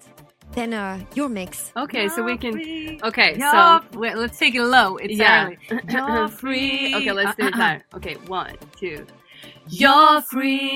then 0.54 0.74
uh, 0.74 1.00
your 1.16 1.30
mix. 1.30 1.72
Okay, 1.76 2.10
so 2.10 2.24
we 2.24 2.38
can. 2.38 2.54
Okay, 3.04 3.40
so 3.40 3.80
let's 3.96 4.38
take 4.38 4.54
it 4.54 4.64
low. 4.64 4.98
It's 4.98 5.18
yeah. 5.18 5.50
You're 5.90 6.28
free. 6.42 6.94
Okay, 6.94 7.12
let's 7.12 7.36
do 7.38 7.48
it. 7.48 7.56
Uh, 7.56 7.80
okay, 7.96 8.18
one, 8.28 8.54
two, 8.78 9.08
You're 9.74 10.22
free 10.24 10.68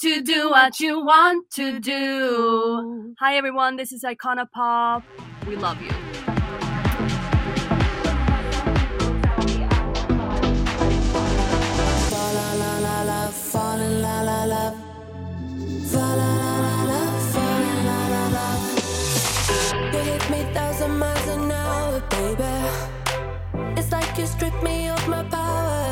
to 0.00 0.22
do 0.22 0.48
what 0.48 0.80
you 0.80 1.04
want 1.04 1.50
to 1.50 1.78
do. 1.78 3.14
Hi, 3.20 3.36
everyone. 3.36 3.76
This 3.76 3.92
is 3.92 4.02
Icona 4.04 4.50
Pop. 4.50 5.02
We 5.46 5.56
love 5.56 5.82
you. 5.82 5.90
Thousand 20.54 20.98
miles 20.98 21.28
an 21.28 21.50
hour, 21.50 22.00
baby. 22.10 22.44
It's 23.78 23.90
like 23.92 24.18
you 24.18 24.26
me 24.62 24.88
of 24.88 25.08
my 25.08 25.22
power. 25.24 25.91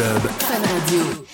Club. 0.00 0.22
Radio. 0.48 1.29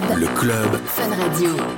Le 0.00 0.26
club. 0.28 0.80
Fun 0.86 1.10
Radio. 1.10 1.71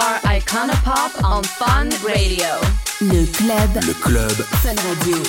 are 0.00 0.18
Iconopop 0.24 1.12
on 1.24 1.42
Fun 1.44 1.90
Radio. 2.00 2.48
Le 3.00 3.26
club. 3.36 3.72
Le 3.84 3.94
club. 4.00 4.36
Fun 4.64 4.76
Radio. 4.88 5.20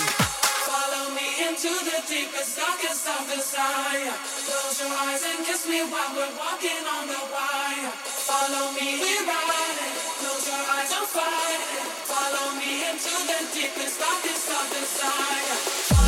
Follow 0.68 1.12
me 1.12 1.28
into 1.48 1.72
the 1.88 2.00
deepest, 2.08 2.58
darkest 2.58 3.08
of 3.08 3.22
desire. 3.28 4.16
Close 4.48 4.80
your 4.80 4.94
eyes 5.04 5.24
and 5.28 5.46
kiss 5.46 5.68
me 5.68 5.82
while 5.92 6.12
we're 6.16 6.36
walking 6.40 6.84
on 6.96 7.04
the 7.08 7.22
wire. 7.36 7.92
Follow 8.30 8.72
me, 8.72 8.88
we're. 9.28 9.92
Close 10.20 10.48
your 10.48 10.64
eyes, 10.72 10.92
Follow 12.08 12.48
me 12.56 12.88
into 12.88 13.14
the 13.28 13.40
deepest, 13.52 14.00
darkest 14.00 14.48
of 14.56 14.66
desire. 14.72 16.01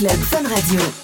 Club 0.00 0.16
Fun 0.16 0.46
Radio. 0.46 0.99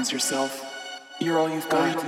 Don't 0.00 0.12
yourself. 0.12 1.14
You're 1.20 1.38
all 1.38 1.50
you've 1.50 1.68
got. 1.68 1.99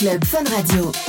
Club 0.00 0.24
Fun 0.24 0.44
Radio. 0.46 0.99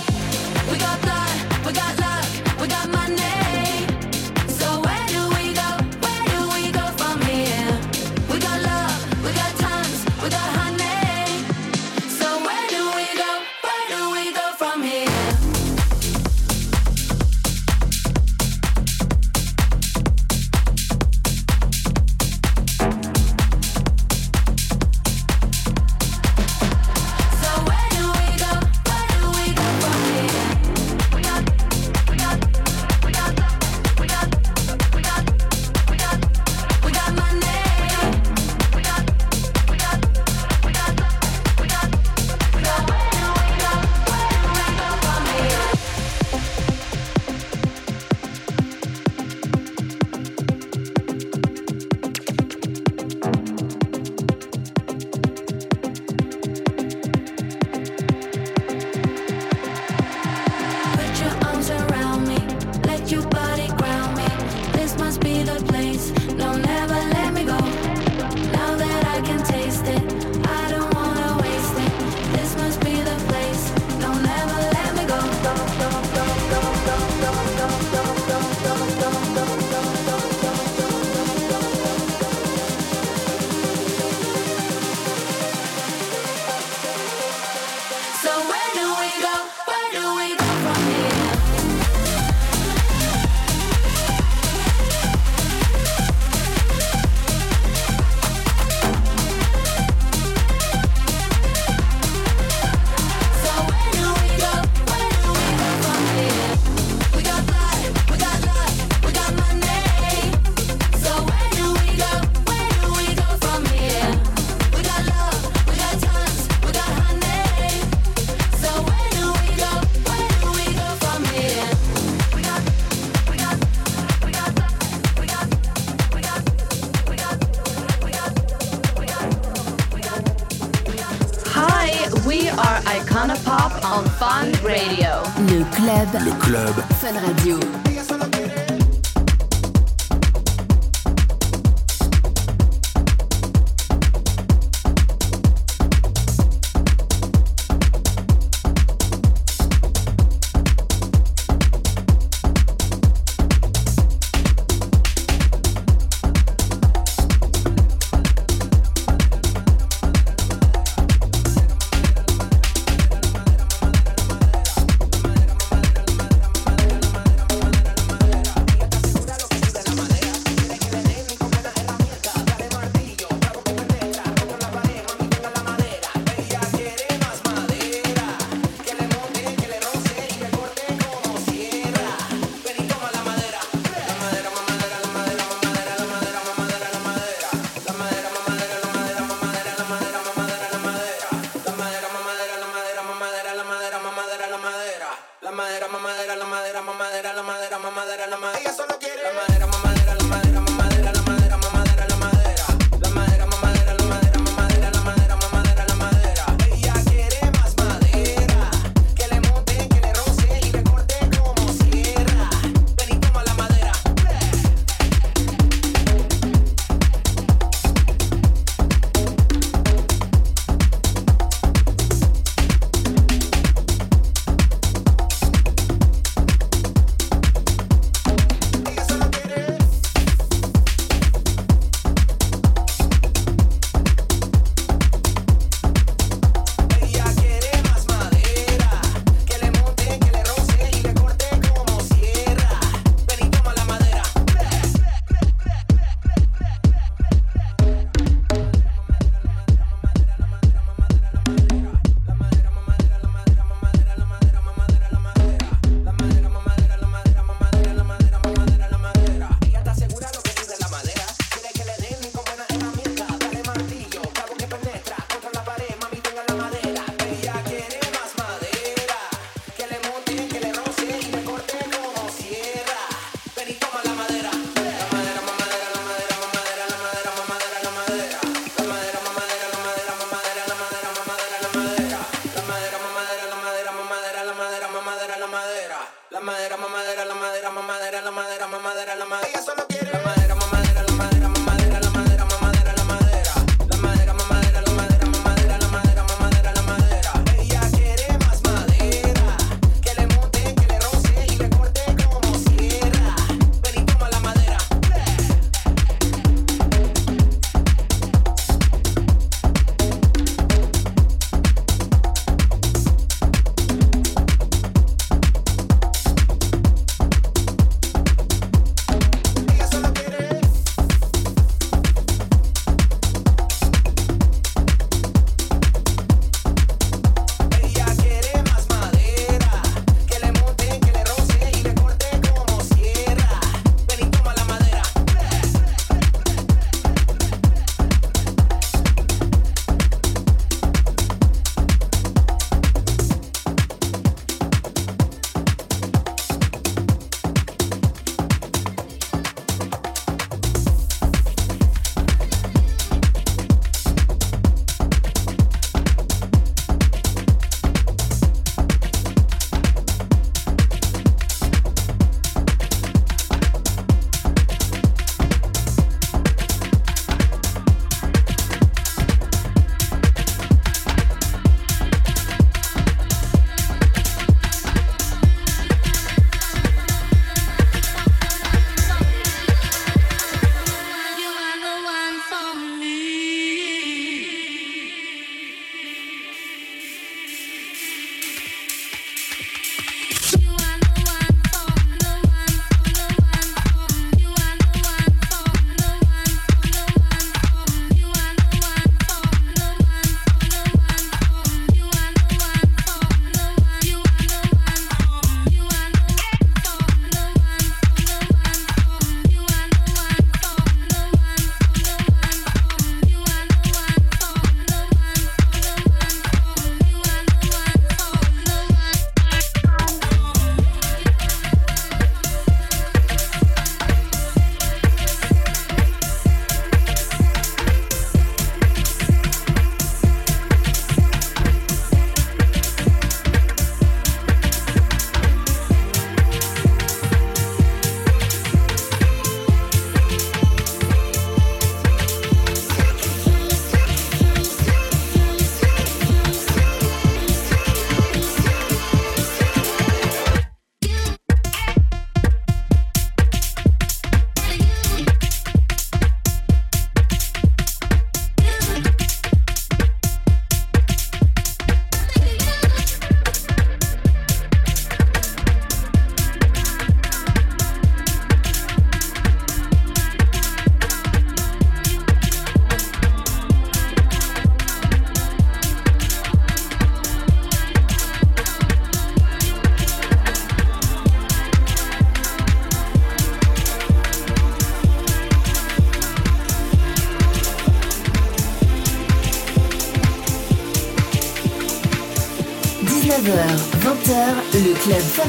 Fun 134.19 134.51
Radio. 134.63 135.09
Le 135.37 135.63
club 135.75 136.23
Le 136.23 136.31
club 136.39 136.73
Fun 136.99 137.19
Radio. 137.19 137.59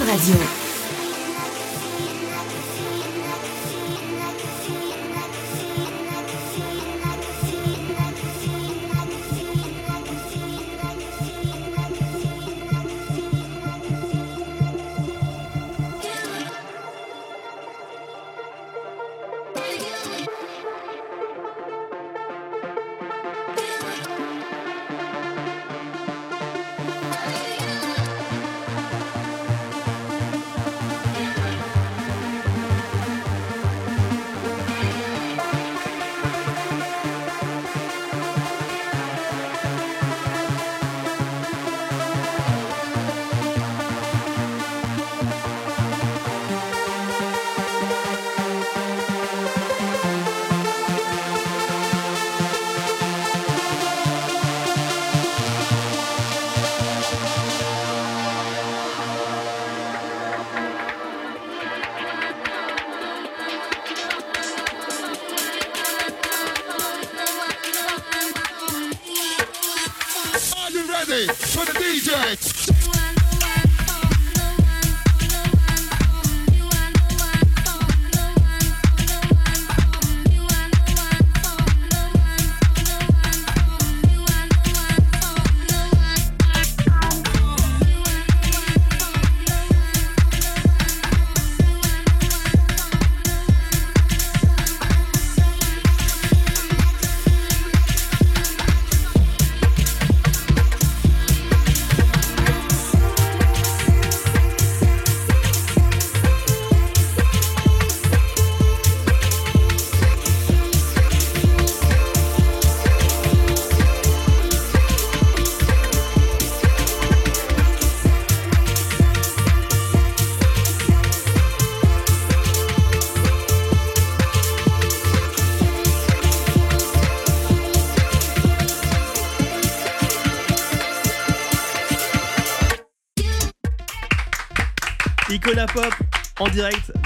Radio. 0.00 0.61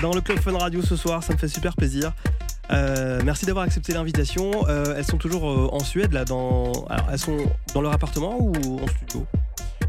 Dans 0.02 0.12
le 0.12 0.20
Club 0.20 0.38
Fun 0.40 0.56
Radio 0.56 0.82
ce 0.82 0.96
soir, 0.96 1.22
ça 1.22 1.32
me 1.32 1.38
fait 1.38 1.48
super 1.48 1.74
plaisir. 1.74 2.12
Euh, 2.70 3.20
merci 3.24 3.46
d'avoir 3.46 3.64
accepté 3.64 3.92
l'invitation. 3.92 4.50
Euh, 4.68 4.94
elles 4.96 5.06
sont 5.06 5.18
toujours 5.18 5.48
euh, 5.48 5.68
en 5.72 5.80
Suède 5.80 6.12
là, 6.12 6.24
dans, 6.24 6.72
alors, 6.88 7.06
elles 7.12 7.18
sont 7.18 7.38
dans 7.74 7.80
leur 7.80 7.92
appartement 7.92 8.38
ou 8.38 8.52
en 8.80 8.86
studio? 8.88 9.26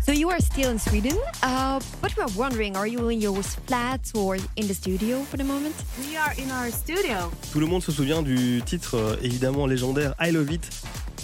So 0.05 0.13
you 0.13 0.29
are 0.29 0.39
still 0.39 0.69
in 0.69 0.77
Sweden, 0.77 1.17
uh, 1.43 1.79
but 2.01 2.15
we 2.15 2.23
are 2.23 2.29
wondering, 2.37 2.77
are 2.77 2.87
you 2.87 3.09
in 3.09 3.19
your 3.19 3.43
flat 3.43 3.99
or 4.13 4.35
in 4.35 4.67
the 4.67 4.73
studio 4.73 5.21
for 5.29 5.37
the 5.37 5.43
moment? 5.43 5.73
We 5.99 6.15
are 6.15 6.33
in 6.37 6.49
our 6.49 6.71
studio. 6.71 7.29
Tout 7.51 7.59
le 7.59 7.65
monde 7.65 7.83
se 7.83 7.91
souvient 7.91 8.21
du 8.21 8.61
titre 8.65 8.95
euh, 8.95 9.15
évidemment 9.21 9.67
légendaire 9.67 10.13
I 10.21 10.31
Love 10.31 10.51
It. 10.53 10.69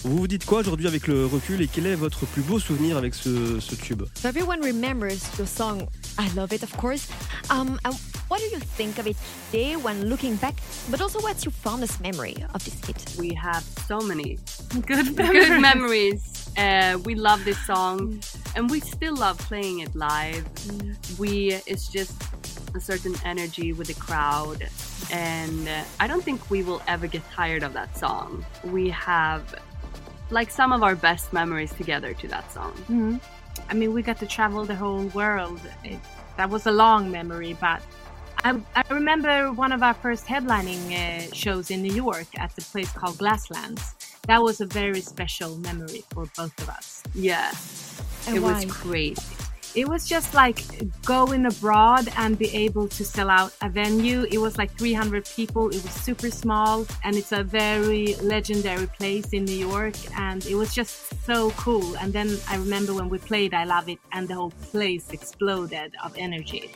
Vous 0.03 0.17
vous 0.17 0.27
dites 0.27 0.45
quoi 0.45 0.59
aujourd'hui 0.59 0.87
avec 0.87 1.07
le 1.07 1.25
recul 1.25 1.61
et 1.61 1.69
quel 1.69 1.85
est 1.85 1.95
votre 1.95 2.25
plus 2.25 2.41
beau 2.41 2.59
souvenir 2.59 2.97
avec 2.97 3.15
ce, 3.15 3.61
ce 3.61 3.75
tube? 3.75 4.03
So 4.21 4.27
everyone 4.27 4.59
remembers 4.61 5.19
your 5.39 5.47
song 5.47 5.87
I 6.19 6.27
Love 6.35 6.51
It, 6.51 6.63
of 6.63 6.75
course. 6.75 7.07
Um, 7.49 7.79
and 7.85 7.93
what 8.27 8.39
do 8.39 8.45
you 8.47 8.59
think 8.59 8.97
of 8.99 9.07
it 9.07 9.15
today 9.51 9.75
when 9.75 10.05
looking 10.09 10.35
back? 10.37 10.55
But 10.89 11.01
also, 11.01 11.19
what's 11.21 11.45
your 11.45 11.51
fondest 11.51 12.01
memory 12.01 12.35
of 12.53 12.63
this 12.65 12.79
hit? 12.85 13.15
We 13.19 13.33
have 13.35 13.63
so 13.87 13.99
many 13.99 14.37
Good 14.85 15.15
good 15.15 15.61
memories. 15.61 16.49
Uh, 16.57 16.97
we 17.03 17.15
love 17.15 17.43
this 17.45 17.57
song, 17.65 18.19
and 18.55 18.69
we 18.69 18.79
still 18.79 19.15
love 19.15 19.37
playing 19.39 19.79
it 19.79 19.95
live. 19.95 20.45
We 21.19 21.53
it's 21.65 21.87
just 21.87 22.13
a 22.75 22.79
certain 22.79 23.15
energy 23.25 23.73
with 23.73 23.87
the 23.87 23.93
crowd, 23.95 24.67
and 25.11 25.67
uh, 25.67 25.83
I 25.99 26.07
don't 26.07 26.23
think 26.23 26.49
we 26.49 26.63
will 26.63 26.81
ever 26.87 27.07
get 27.07 27.23
tired 27.31 27.63
of 27.63 27.73
that 27.73 27.97
song. 27.97 28.45
We 28.63 28.89
have 28.89 29.43
like 30.29 30.49
some 30.51 30.71
of 30.71 30.81
our 30.83 30.95
best 30.95 31.33
memories 31.33 31.71
together 31.73 32.13
to 32.13 32.27
that 32.29 32.51
song. 32.51 32.73
Mhm. 32.89 33.19
I 33.69 33.73
mean, 33.75 33.93
we 33.93 34.01
got 34.01 34.17
to 34.19 34.25
travel 34.27 34.65
the 34.65 34.75
whole 34.75 35.05
world. 35.13 35.59
It, 35.83 35.99
that 36.37 36.49
was 36.49 36.65
a 36.65 36.71
long 36.71 37.11
memory, 37.11 37.53
but 37.61 37.81
I, 38.43 38.59
I 38.75 38.83
remember 38.89 39.53
one 39.53 39.71
of 39.71 39.83
our 39.83 39.93
first 39.93 40.25
headlining 40.25 40.91
uh, 40.91 41.33
shows 41.33 41.71
in 41.71 41.81
New 41.81 41.93
York 41.93 42.27
at 42.37 42.53
the 42.55 42.61
place 42.61 42.91
called 42.91 43.17
Glasslands. 43.17 43.95
That 44.27 44.43
was 44.43 44.59
a 44.59 44.65
very 44.65 44.99
special 44.99 45.57
memory 45.59 46.03
for 46.09 46.25
both 46.35 46.57
of 46.61 46.69
us. 46.69 47.03
Yeah, 47.15 47.53
And 48.27 48.37
it 48.37 48.41
was 48.41 48.65
crazy. 48.65 49.21
It 49.75 49.87
was 49.87 50.07
just 50.07 50.33
like 50.33 50.61
going 51.03 51.45
abroad 51.45 52.07
and 52.17 52.37
be 52.37 52.49
able 52.55 52.87
to 52.89 53.03
sell 53.03 53.29
out 53.29 53.53
a 53.61 53.69
venue. 53.69 54.27
It 54.29 54.37
was 54.37 54.57
like 54.57 54.71
300 54.77 55.25
people. 55.25 55.69
It 55.69 55.81
was 55.81 55.91
super 55.91 56.29
small 56.29 56.85
and 57.03 57.15
it's 57.15 57.31
a 57.31 57.43
very 57.43 58.15
legendary 58.21 58.87
place 58.87 59.29
in 59.29 59.45
New 59.45 59.55
York. 59.55 59.95
And 60.19 60.45
it 60.45 60.55
was 60.55 60.75
just 60.75 61.25
so 61.25 61.49
cool. 61.51 61.95
And 61.97 62.13
then 62.13 62.37
I 62.49 62.57
remember 62.57 62.93
when 62.93 63.09
we 63.09 63.17
played 63.17 63.53
I 63.53 63.63
Love 63.63 63.89
It 63.89 63.99
and 64.11 64.27
the 64.27 64.35
whole 64.35 64.51
place 64.51 65.09
exploded 65.11 65.95
of 66.03 66.13
energy. 66.17 66.69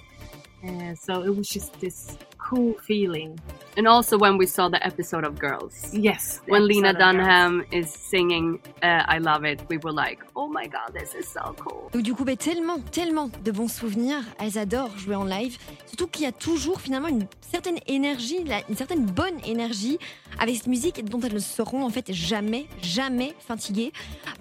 Uh, 0.68 0.93
so 0.95 1.24
it 1.24 1.34
was 1.36 1.47
just 1.47 1.80
this 1.80 2.18
cool 2.48 2.76
feeling. 2.82 3.38
And 3.78 3.88
also 3.88 4.18
when 4.18 4.38
we 4.38 4.48
saw 4.48 4.70
the 4.70 4.84
episode 4.86 5.26
of 5.26 5.38
Girls. 5.38 5.93
Yes. 5.93 6.41
When 6.48 6.66
Lena 6.66 6.93
Girls. 6.93 7.00
Dunham 7.00 7.64
is 7.72 7.89
singing 7.89 8.60
uh, 8.82 9.04
I 9.16 9.20
Love 9.20 9.43
It, 9.45 9.62
we 9.70 9.78
were 9.78 9.91
like, 9.91 10.20
oh 10.36 10.48
my 10.48 10.66
god, 10.68 10.93
this 10.93 11.14
is 11.14 11.28
so 11.28 11.54
cool. 11.60 11.89
Donc 11.91 12.04
du 12.04 12.16
coup, 12.16 12.24
bah, 12.24 12.36
tellement, 12.36 12.80
tellement 12.91 13.30
de 13.43 13.52
bons 13.52 13.68
souvenirs. 13.68 14.24
Elles 14.39 14.58
adorent 14.58 14.98
jouer 14.98 15.16
en 15.16 15.26
live. 15.26 15.58
Surtout 15.86 16.08
qu'il 16.08 16.24
y 16.24 16.28
a 16.28 16.32
toujours 16.32 16.80
finalement 16.80 17.10
une 17.10 17.28
certaine 17.41 17.80
énergie, 17.88 18.43
une 18.70 18.76
certaine 18.76 19.06
bonne 19.06 19.39
énergie 19.45 20.00
avec 20.39 20.56
cette 20.56 20.68
musique 20.68 21.04
dont 21.06 21.20
elles 21.22 21.34
ne 21.34 21.39
seront 21.39 21.86
en 21.86 21.89
fait 21.89 22.12
jamais, 22.14 22.68
jamais 22.82 23.34
fatiguées. 23.39 23.91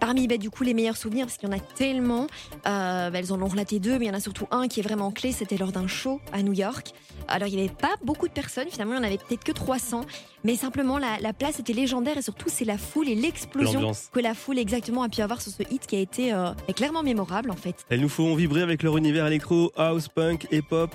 Parmi 0.00 0.26
bah, 0.28 0.36
du 0.36 0.50
coup 0.50 0.64
les 0.64 0.74
meilleurs 0.74 0.96
souvenirs, 0.96 1.26
parce 1.26 1.38
qu'il 1.38 1.48
y 1.48 1.52
en 1.52 1.56
a 1.56 1.60
tellement, 1.60 2.26
euh, 2.66 3.10
bah, 3.10 3.18
elles 3.18 3.32
en 3.32 3.42
ont 3.42 3.48
relaté 3.48 3.80
deux, 3.80 3.98
mais 3.98 4.06
il 4.06 4.08
y 4.08 4.10
en 4.10 4.14
a 4.14 4.20
surtout 4.20 4.46
un 4.50 4.68
qui 4.68 4.80
est 4.80 4.82
vraiment 4.82 5.10
clé, 5.10 5.32
c'était 5.32 5.56
lors 5.56 5.72
d'un 5.72 5.86
show 5.86 6.20
à 6.32 6.42
New 6.42 6.52
York. 6.52 6.92
Alors 7.28 7.48
il 7.48 7.56
n'y 7.56 7.64
avait 7.64 7.74
pas 7.74 7.95
beaucoup 8.04 8.28
de 8.28 8.32
personnes, 8.32 8.68
finalement 8.70 8.94
il 8.94 9.00
n'y 9.00 9.04
en 9.04 9.08
avait 9.08 9.18
peut-être 9.18 9.44
que 9.44 9.52
300, 9.52 10.02
mais 10.44 10.56
simplement 10.56 10.98
la, 10.98 11.18
la 11.20 11.32
place 11.32 11.58
était 11.60 11.72
légendaire 11.72 12.16
et 12.16 12.22
surtout 12.22 12.48
c'est 12.48 12.64
la 12.64 12.78
foule 12.78 13.08
et 13.08 13.14
l'explosion 13.14 13.92
que 14.12 14.20
la 14.20 14.34
foule 14.34 14.58
exactement 14.58 15.02
a 15.02 15.08
pu 15.08 15.20
avoir 15.22 15.40
sur 15.42 15.52
ce 15.52 15.62
hit 15.70 15.86
qui 15.86 15.96
a 15.96 16.00
été 16.00 16.32
euh, 16.32 16.50
clairement 16.74 17.02
mémorable 17.02 17.50
en 17.50 17.56
fait. 17.56 17.84
Elles 17.88 18.00
nous 18.00 18.08
font 18.08 18.34
vibrer 18.34 18.62
avec 18.62 18.82
leur 18.82 18.96
univers 18.96 19.26
électro, 19.26 19.72
house, 19.76 20.08
punk 20.08 20.46
et 20.50 20.62
pop. 20.62 20.90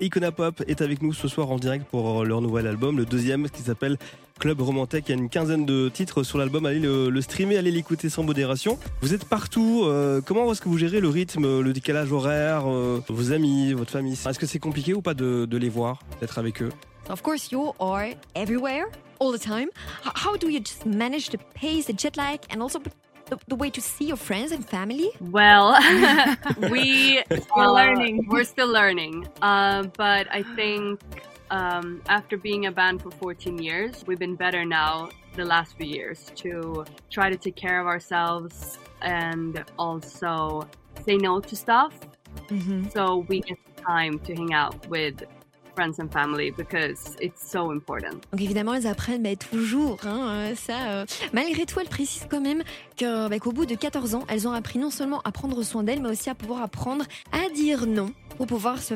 Icona 0.00 0.30
Pop 0.30 0.62
est 0.68 0.80
avec 0.80 1.02
nous 1.02 1.12
ce 1.12 1.26
soir 1.26 1.50
en 1.50 1.56
direct 1.56 1.84
pour 1.90 2.24
leur 2.24 2.40
nouvel 2.40 2.66
album, 2.66 2.96
le 2.96 3.04
deuxième 3.04 3.50
qui 3.50 3.62
s'appelle 3.62 3.98
Club 4.38 4.60
Romantique. 4.60 5.06
Il 5.08 5.16
y 5.16 5.18
a 5.18 5.20
une 5.20 5.28
quinzaine 5.28 5.66
de 5.66 5.88
titres 5.88 6.22
sur 6.22 6.38
l'album. 6.38 6.66
Allez 6.66 6.78
le, 6.78 7.20
streamer, 7.20 7.56
allez 7.56 7.72
l'écouter 7.72 8.08
sans 8.08 8.22
modération. 8.22 8.78
Vous 9.00 9.12
êtes 9.12 9.24
partout. 9.24 9.82
euh, 9.84 10.20
comment 10.24 10.50
est-ce 10.52 10.60
que 10.60 10.68
vous 10.68 10.78
gérez 10.78 11.00
le 11.00 11.08
rythme, 11.08 11.60
le 11.60 11.72
décalage 11.72 12.12
horaire, 12.12 12.68
euh, 12.68 13.02
vos 13.08 13.32
amis, 13.32 13.72
votre 13.72 13.90
famille? 13.90 14.12
Est-ce 14.12 14.38
que 14.38 14.46
c'est 14.46 14.60
compliqué 14.60 14.94
ou 14.94 15.02
pas 15.02 15.14
de, 15.14 15.48
les 15.50 15.68
voir, 15.68 16.00
d'être 16.20 16.38
avec 16.38 16.62
eux? 16.62 16.70
Of 17.10 17.22
course, 17.22 17.50
you 17.50 17.72
are 17.80 18.04
everywhere 18.34 18.84
all 19.18 19.32
the 19.32 19.42
time. 19.42 19.68
How 20.04 20.36
do 20.36 20.48
you 20.48 20.60
just 20.60 20.86
manage 20.86 21.30
to 21.30 21.38
pace 21.60 21.86
the 21.86 21.98
jet 21.98 22.16
lag 22.16 22.38
and 22.54 22.60
also 22.60 22.80
the, 23.28 23.38
the 23.48 23.54
way 23.54 23.70
to 23.70 23.80
see 23.80 24.06
your 24.06 24.16
friends 24.16 24.52
and 24.52 24.66
family? 24.66 25.10
Well, 25.20 25.76
we 26.70 27.22
Still 27.24 27.46
uh, 27.56 27.72
learning. 27.72 28.26
We're 28.28 28.44
still 28.44 28.68
learning. 28.68 29.28
Uh, 29.42 29.84
but 29.96 30.26
I 30.30 30.42
think 30.56 31.00
um, 31.50 32.02
after 32.08 32.36
being 32.36 32.66
a 32.66 32.72
band 32.72 33.02
for 33.02 33.10
14 33.10 33.58
years, 33.58 34.04
we've 34.06 34.18
been 34.18 34.36
better 34.36 34.64
now 34.64 35.10
the 35.34 35.44
last 35.44 35.76
few 35.76 35.86
years 35.86 36.30
to 36.36 36.84
try 37.10 37.30
to 37.30 37.36
take 37.36 37.56
care 37.56 37.80
of 37.80 37.86
ourselves 37.86 38.78
and 39.02 39.64
also 39.78 40.68
say 41.06 41.16
no 41.16 41.40
to 41.40 41.56
stuff. 41.56 41.94
Mhm. 42.48 42.92
So 42.92 43.24
we 43.28 43.40
get 43.40 43.58
time 43.76 44.18
to 44.20 44.34
hang 44.34 44.52
out 44.52 44.88
with 44.88 45.22
friends 45.78 46.00
and 46.00 46.08
family 46.10 46.50
because 46.50 47.14
it's 47.20 47.40
so 47.52 47.70
important. 47.70 48.18
Donc 48.32 48.40
évidemment, 48.40 48.74
elles 48.74 48.88
apprennent 48.88 49.22
bah, 49.22 49.36
toujours. 49.36 49.98
hein, 50.04 50.28
euh, 50.28 50.54
ça, 50.56 50.90
euh. 50.90 51.06
Malgré 51.32 51.66
tout, 51.66 51.78
elles 51.78 51.88
précisent 51.88 52.26
quand 52.28 52.40
même 52.40 52.64
bah, 53.00 53.38
qu'au 53.38 53.52
bout 53.52 53.64
de 53.64 53.76
14 53.76 54.16
ans, 54.16 54.24
elles 54.28 54.48
ont 54.48 54.52
appris 54.52 54.80
non 54.80 54.90
seulement 54.90 55.20
à 55.24 55.30
prendre 55.30 55.62
soin 55.62 55.84
d'elles, 55.84 56.02
mais 56.02 56.10
aussi 56.10 56.30
à 56.30 56.34
pouvoir 56.34 56.62
apprendre 56.62 57.04
à 57.30 57.48
dire 57.54 57.86
non 57.86 58.10
pour 58.36 58.46
pouvoir 58.48 58.82
se, 58.82 58.94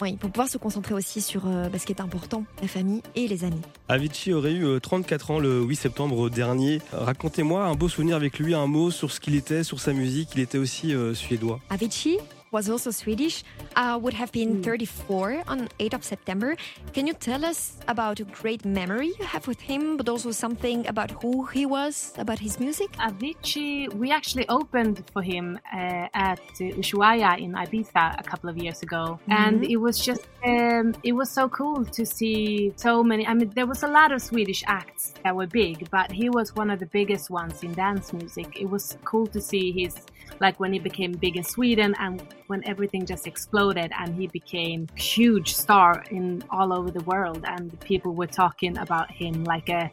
oui, 0.00 0.16
pour 0.16 0.30
pouvoir 0.30 0.48
se 0.48 0.58
concentrer 0.58 0.94
aussi 0.94 1.20
sur 1.20 1.46
euh, 1.46 1.68
bah, 1.68 1.78
ce 1.78 1.86
qui 1.86 1.92
est 1.92 2.00
important, 2.00 2.44
la 2.62 2.68
famille 2.68 3.02
et 3.16 3.26
les 3.26 3.44
amis. 3.44 3.60
Avicii 3.88 4.32
aurait 4.32 4.52
eu 4.52 4.64
euh, 4.64 4.78
34 4.78 5.32
ans 5.32 5.38
le 5.40 5.62
8 5.62 5.76
septembre 5.76 6.30
dernier. 6.30 6.80
Racontez-moi 6.92 7.64
un 7.64 7.74
beau 7.74 7.88
souvenir 7.88 8.14
avec 8.14 8.38
lui, 8.38 8.54
un 8.54 8.66
mot 8.66 8.90
sur 8.92 9.10
ce 9.10 9.18
qu'il 9.18 9.34
était, 9.34 9.64
sur 9.64 9.80
sa 9.80 9.92
musique. 9.92 10.30
Il 10.34 10.40
était 10.40 10.58
aussi 10.58 10.94
euh, 10.94 11.12
suédois. 11.14 11.58
Avicii? 11.70 12.18
Was 12.50 12.68
also 12.68 12.90
Swedish, 12.90 13.44
uh, 13.76 13.98
would 14.02 14.14
have 14.14 14.32
been 14.32 14.62
34 14.62 15.42
on 15.46 15.68
8th 15.78 15.94
of 15.94 16.04
September. 16.04 16.56
Can 16.92 17.06
you 17.06 17.12
tell 17.14 17.44
us 17.44 17.78
about 17.86 18.18
a 18.20 18.24
great 18.24 18.64
memory 18.64 19.12
you 19.18 19.24
have 19.24 19.46
with 19.46 19.60
him, 19.60 19.96
but 19.96 20.08
also 20.08 20.30
something 20.32 20.86
about 20.86 21.10
who 21.22 21.46
he 21.46 21.64
was, 21.66 22.12
about 22.18 22.38
his 22.40 22.58
music? 22.58 22.90
Avicii, 22.98 23.92
we 23.94 24.10
actually 24.10 24.48
opened 24.48 25.04
for 25.12 25.22
him 25.22 25.58
uh, 25.72 26.08
at 26.14 26.40
Ushuaia 26.58 27.38
in 27.38 27.52
Ibiza 27.52 28.18
a 28.18 28.22
couple 28.22 28.50
of 28.50 28.56
years 28.58 28.82
ago, 28.82 29.18
and 29.28 29.60
Mhm. 29.60 29.70
it 29.70 29.76
was 29.76 29.98
just 29.98 30.22
um, 30.42 30.94
it 31.04 31.12
was 31.12 31.30
so 31.30 31.48
cool 31.50 31.84
to 31.84 32.06
see 32.06 32.72
so 32.76 33.04
many. 33.04 33.26
I 33.26 33.34
mean, 33.34 33.50
there 33.54 33.66
was 33.66 33.82
a 33.82 33.88
lot 33.88 34.10
of 34.10 34.22
Swedish 34.22 34.64
acts 34.66 35.12
that 35.22 35.36
were 35.36 35.46
big, 35.46 35.88
but 35.90 36.10
he 36.10 36.30
was 36.30 36.56
one 36.56 36.70
of 36.70 36.78
the 36.80 36.86
biggest 36.86 37.28
ones 37.30 37.62
in 37.62 37.72
dance 37.74 38.12
music. 38.14 38.48
It 38.58 38.68
was 38.70 38.96
cool 39.04 39.26
to 39.28 39.40
see 39.40 39.70
his 39.70 39.94
like 40.38 40.58
when 40.60 40.72
he 40.72 40.78
became 40.78 41.12
big 41.12 41.36
in 41.36 41.44
Sweden 41.44 41.94
and 41.98 42.22
when 42.46 42.62
everything 42.66 43.04
just 43.06 43.26
exploded 43.26 43.90
and 43.98 44.14
he 44.14 44.26
became 44.28 44.86
huge 44.96 45.54
star 45.54 46.04
in 46.10 46.42
all 46.50 46.72
over 46.72 46.90
the 46.90 47.02
world 47.04 47.42
and 47.46 47.78
people 47.80 48.14
were 48.14 48.26
talking 48.26 48.78
about 48.78 49.10
him 49.10 49.44
like 49.44 49.68
a 49.68 49.90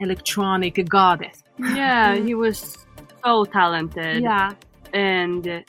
electronic 0.00 0.84
goddess. 0.88 1.42
Yeah, 1.58 2.16
he 2.16 2.34
was 2.44 2.86
so 3.24 3.44
talented. 3.44 4.22
Yeah. 4.22 4.52
and 4.92 5.64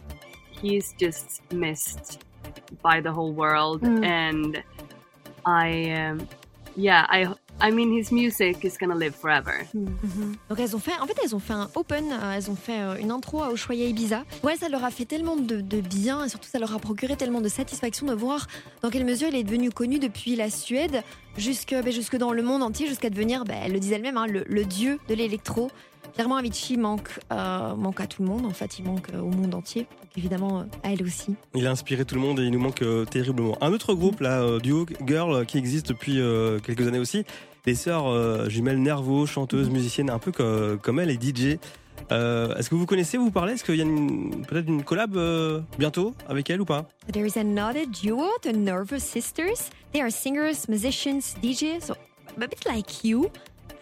he's 0.51 0.93
just 0.99 1.41
missed 1.51 2.23
by 2.81 3.01
the 3.01 3.11
whole 3.11 3.33
world 3.33 3.81
Mm. 3.81 4.05
and 4.05 4.63
i 5.45 5.91
um, 5.91 6.27
yeah 6.75 7.05
i 7.09 7.19
i 7.61 7.71
mean 7.71 7.91
his 7.97 8.11
music 8.11 8.63
is 8.63 8.73
gonna 8.79 8.95
live 8.95 9.13
forever 9.13 9.65
Donc 10.49 10.59
elles 10.59 10.75
ont 10.75 10.79
fait, 10.79 10.91
en 11.01 11.07
fait 11.07 11.17
elles 11.23 11.35
ont 11.35 11.39
fait 11.39 11.53
un 11.53 11.69
open, 11.75 12.05
euh, 12.11 12.33
elles 12.33 12.51
ont 12.51 12.55
fait 12.55 12.79
euh, 12.79 12.97
une 12.97 13.11
intro 13.11 13.41
à 13.41 13.51
Ushuaia 13.51 13.87
Ibiza. 13.87 14.23
Ouais, 14.43 14.55
ça 14.55 14.69
leur 14.69 14.83
a 14.83 14.91
fait 14.91 15.05
tellement 15.05 15.35
de, 15.35 15.61
bien 15.81 16.25
et 16.25 16.29
surtout 16.29 16.49
ça 16.49 16.59
leur 16.59 16.73
a 16.73 16.79
procuré 16.79 17.15
tellement 17.15 17.41
de 17.41 17.49
satisfaction 17.49 18.05
de 18.07 18.13
voir 18.13 18.47
dans 18.81 18.89
quelle 18.89 19.05
mesure 19.05 19.29
il 19.29 19.35
est 19.35 19.43
devenu 19.43 19.71
connu 19.71 19.99
depuis 19.99 20.35
la 20.35 20.49
Suède 20.49 21.03
jusque, 21.37 21.73
bah, 21.73 21.91
jusque 21.91 22.17
dans 22.17 22.31
le 22.31 22.41
monde 22.41 22.63
entier, 22.63 22.87
jusqu'à 22.87 23.09
devenir, 23.09 23.45
bah, 23.45 23.55
elle 23.63 23.73
le 23.73 23.79
disait 23.79 23.95
elle-même, 23.95 24.17
hein, 24.17 24.27
le 24.27 24.65
dieu 24.65 24.99
de 25.07 25.13
l'électro. 25.13 25.69
Clairement, 26.15 26.37
Avicii 26.37 26.77
manque, 26.77 27.09
euh, 27.31 27.75
manque 27.75 27.99
à 27.99 28.07
tout 28.07 28.23
le 28.23 28.29
monde. 28.29 28.45
En 28.45 28.51
fait, 28.51 28.79
il 28.79 28.85
manque 28.85 29.07
euh, 29.13 29.19
au 29.19 29.29
monde 29.29 29.53
entier. 29.53 29.81
Donc 29.81 30.11
évidemment, 30.17 30.59
euh, 30.61 30.63
à 30.83 30.93
elle 30.93 31.03
aussi. 31.03 31.35
Il 31.53 31.67
a 31.67 31.71
inspiré 31.71 32.05
tout 32.05 32.15
le 32.15 32.21
monde 32.21 32.39
et 32.39 32.43
il 32.43 32.51
nous 32.51 32.59
manque 32.59 32.81
euh, 32.81 33.03
terriblement. 33.05 33.57
Un 33.61 33.73
autre 33.73 33.93
groupe, 33.93 34.21
là, 34.21 34.41
euh, 34.41 34.59
duo 34.59 34.85
girl, 35.05 35.33
euh, 35.33 35.43
qui 35.43 35.57
existe 35.57 35.89
depuis 35.89 36.19
euh, 36.21 36.59
quelques 36.59 36.87
années 36.87 36.99
aussi. 36.99 37.25
Les 37.65 37.75
sœurs 37.75 38.07
euh, 38.07 38.47
jumelles 38.47 38.81
Nervo, 38.81 39.25
chanteuses, 39.25 39.69
musiciennes, 39.69 40.09
un 40.09 40.19
peu 40.19 40.31
co- 40.31 40.77
comme 40.81 40.99
elle 41.01 41.09
et 41.09 41.19
DJ. 41.21 41.57
Euh, 42.11 42.55
Est-ce 42.55 42.69
que 42.69 42.75
vous 42.75 42.85
connaissez, 42.85 43.17
vous 43.17 43.31
parlez? 43.31 43.53
Est-ce 43.53 43.63
qu'il 43.65 43.75
y 43.75 43.81
a 43.81 43.85
peut-être 44.47 44.67
une 44.67 44.83
collab 44.83 45.17
euh, 45.17 45.61
bientôt 45.79 46.13
avec 46.29 46.49
elle 46.49 46.61
ou 46.61 46.65
pas? 46.65 46.85
There 47.11 47.25
is 47.27 47.37
another 47.37 47.85
duo, 47.87 48.25
the 48.41 48.55
Nervous 48.55 48.99
Sisters. 48.99 49.69
They 49.91 50.01
are 50.01 50.11
singers, 50.11 50.69
musicians, 50.69 51.35
DJs, 51.41 51.81
so 51.87 51.93
a 52.37 52.47
bit 52.47 52.63
like 52.65 53.03
you. 53.03 53.29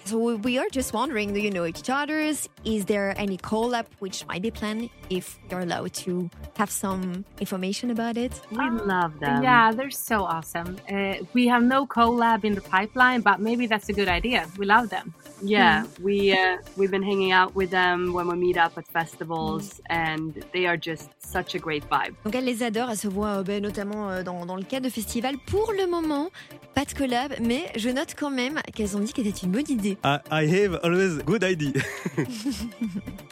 So 0.05 0.35
we 0.35 0.57
are 0.57 0.67
just 0.69 0.93
wondering, 0.93 1.33
do 1.33 1.39
you 1.39 1.49
know 1.49 1.65
each 1.65 1.89
other's? 1.89 2.49
Is 2.65 2.85
there 2.85 3.13
any 3.17 3.37
collab 3.37 3.85
which 3.99 4.27
might 4.27 4.41
be 4.41 4.51
planned? 4.51 4.89
If 5.09 5.39
you're 5.49 5.61
allowed 5.61 5.93
to 6.05 6.29
have 6.57 6.69
some 6.69 7.23
information 7.39 7.89
about 7.89 8.17
it. 8.17 8.33
we 8.51 8.69
love 8.69 9.19
them 9.19 9.43
Yeah, 9.43 9.71
they're 9.71 9.91
so 9.91 10.23
awesome. 10.23 10.77
Uh, 10.91 11.15
we 11.33 11.47
have 11.47 11.63
no 11.63 11.85
collab 11.87 12.43
in 12.43 12.53
the 12.53 12.61
pipeline, 12.61 13.21
but 13.21 13.39
maybe 13.39 13.65
that's 13.67 13.89
a 13.89 13.93
good 13.93 14.09
idea. 14.09 14.45
We 14.57 14.65
love 14.65 14.89
them. 14.89 15.13
yeah 15.43 15.83
we 16.01 16.31
uh, 16.31 16.57
we've 16.77 16.91
been 16.91 17.03
hanging 17.03 17.33
out 17.33 17.53
with 17.53 17.69
them 17.69 18.13
when 18.13 18.27
we 18.27 18.35
meet 18.35 18.57
up 18.57 18.77
at 18.77 18.87
festivals 18.87 19.81
and 19.89 20.43
they 20.53 20.65
are 20.65 20.77
just 20.77 21.09
such 21.19 21.53
a 21.53 21.59
great 21.59 21.83
vibe 21.89 22.13
Donc 22.23 22.35
elle 22.35 22.45
les 22.45 22.63
adore, 22.63 22.89
elle 22.89 22.97
se 22.97 23.07
voit 23.09 23.39
euh, 23.39 23.43
ben, 23.43 23.61
notamment 23.61 24.09
euh, 24.09 24.23
dans, 24.23 24.45
dans 24.45 24.55
le 24.55 24.63
cadre 24.63 24.85
de 24.85 24.89
festival. 24.89 25.35
Pour 25.47 25.73
le 25.73 25.85
moment, 25.85 26.29
pas 26.73 26.85
de 26.85 26.93
collab, 26.93 27.33
mais 27.41 27.65
je 27.75 27.89
note 27.89 28.15
quand 28.17 28.29
même 28.29 28.61
qu'elles 28.73 28.95
ont 28.95 28.99
dit 29.01 29.11
qu'elle 29.11 29.27
était 29.27 29.45
une 29.45 29.51
bonne 29.51 29.69
idée. 29.69 29.92
I, 30.03 30.19
I 30.31 30.45
have 30.47 30.79
always 30.83 31.17
good 31.25 31.43
idea. 31.43 31.73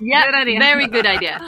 yeah 0.01 0.25
Good 0.25 0.35
idea. 0.47 0.59
very 0.59 0.87
good 0.87 1.05
idea 1.05 1.39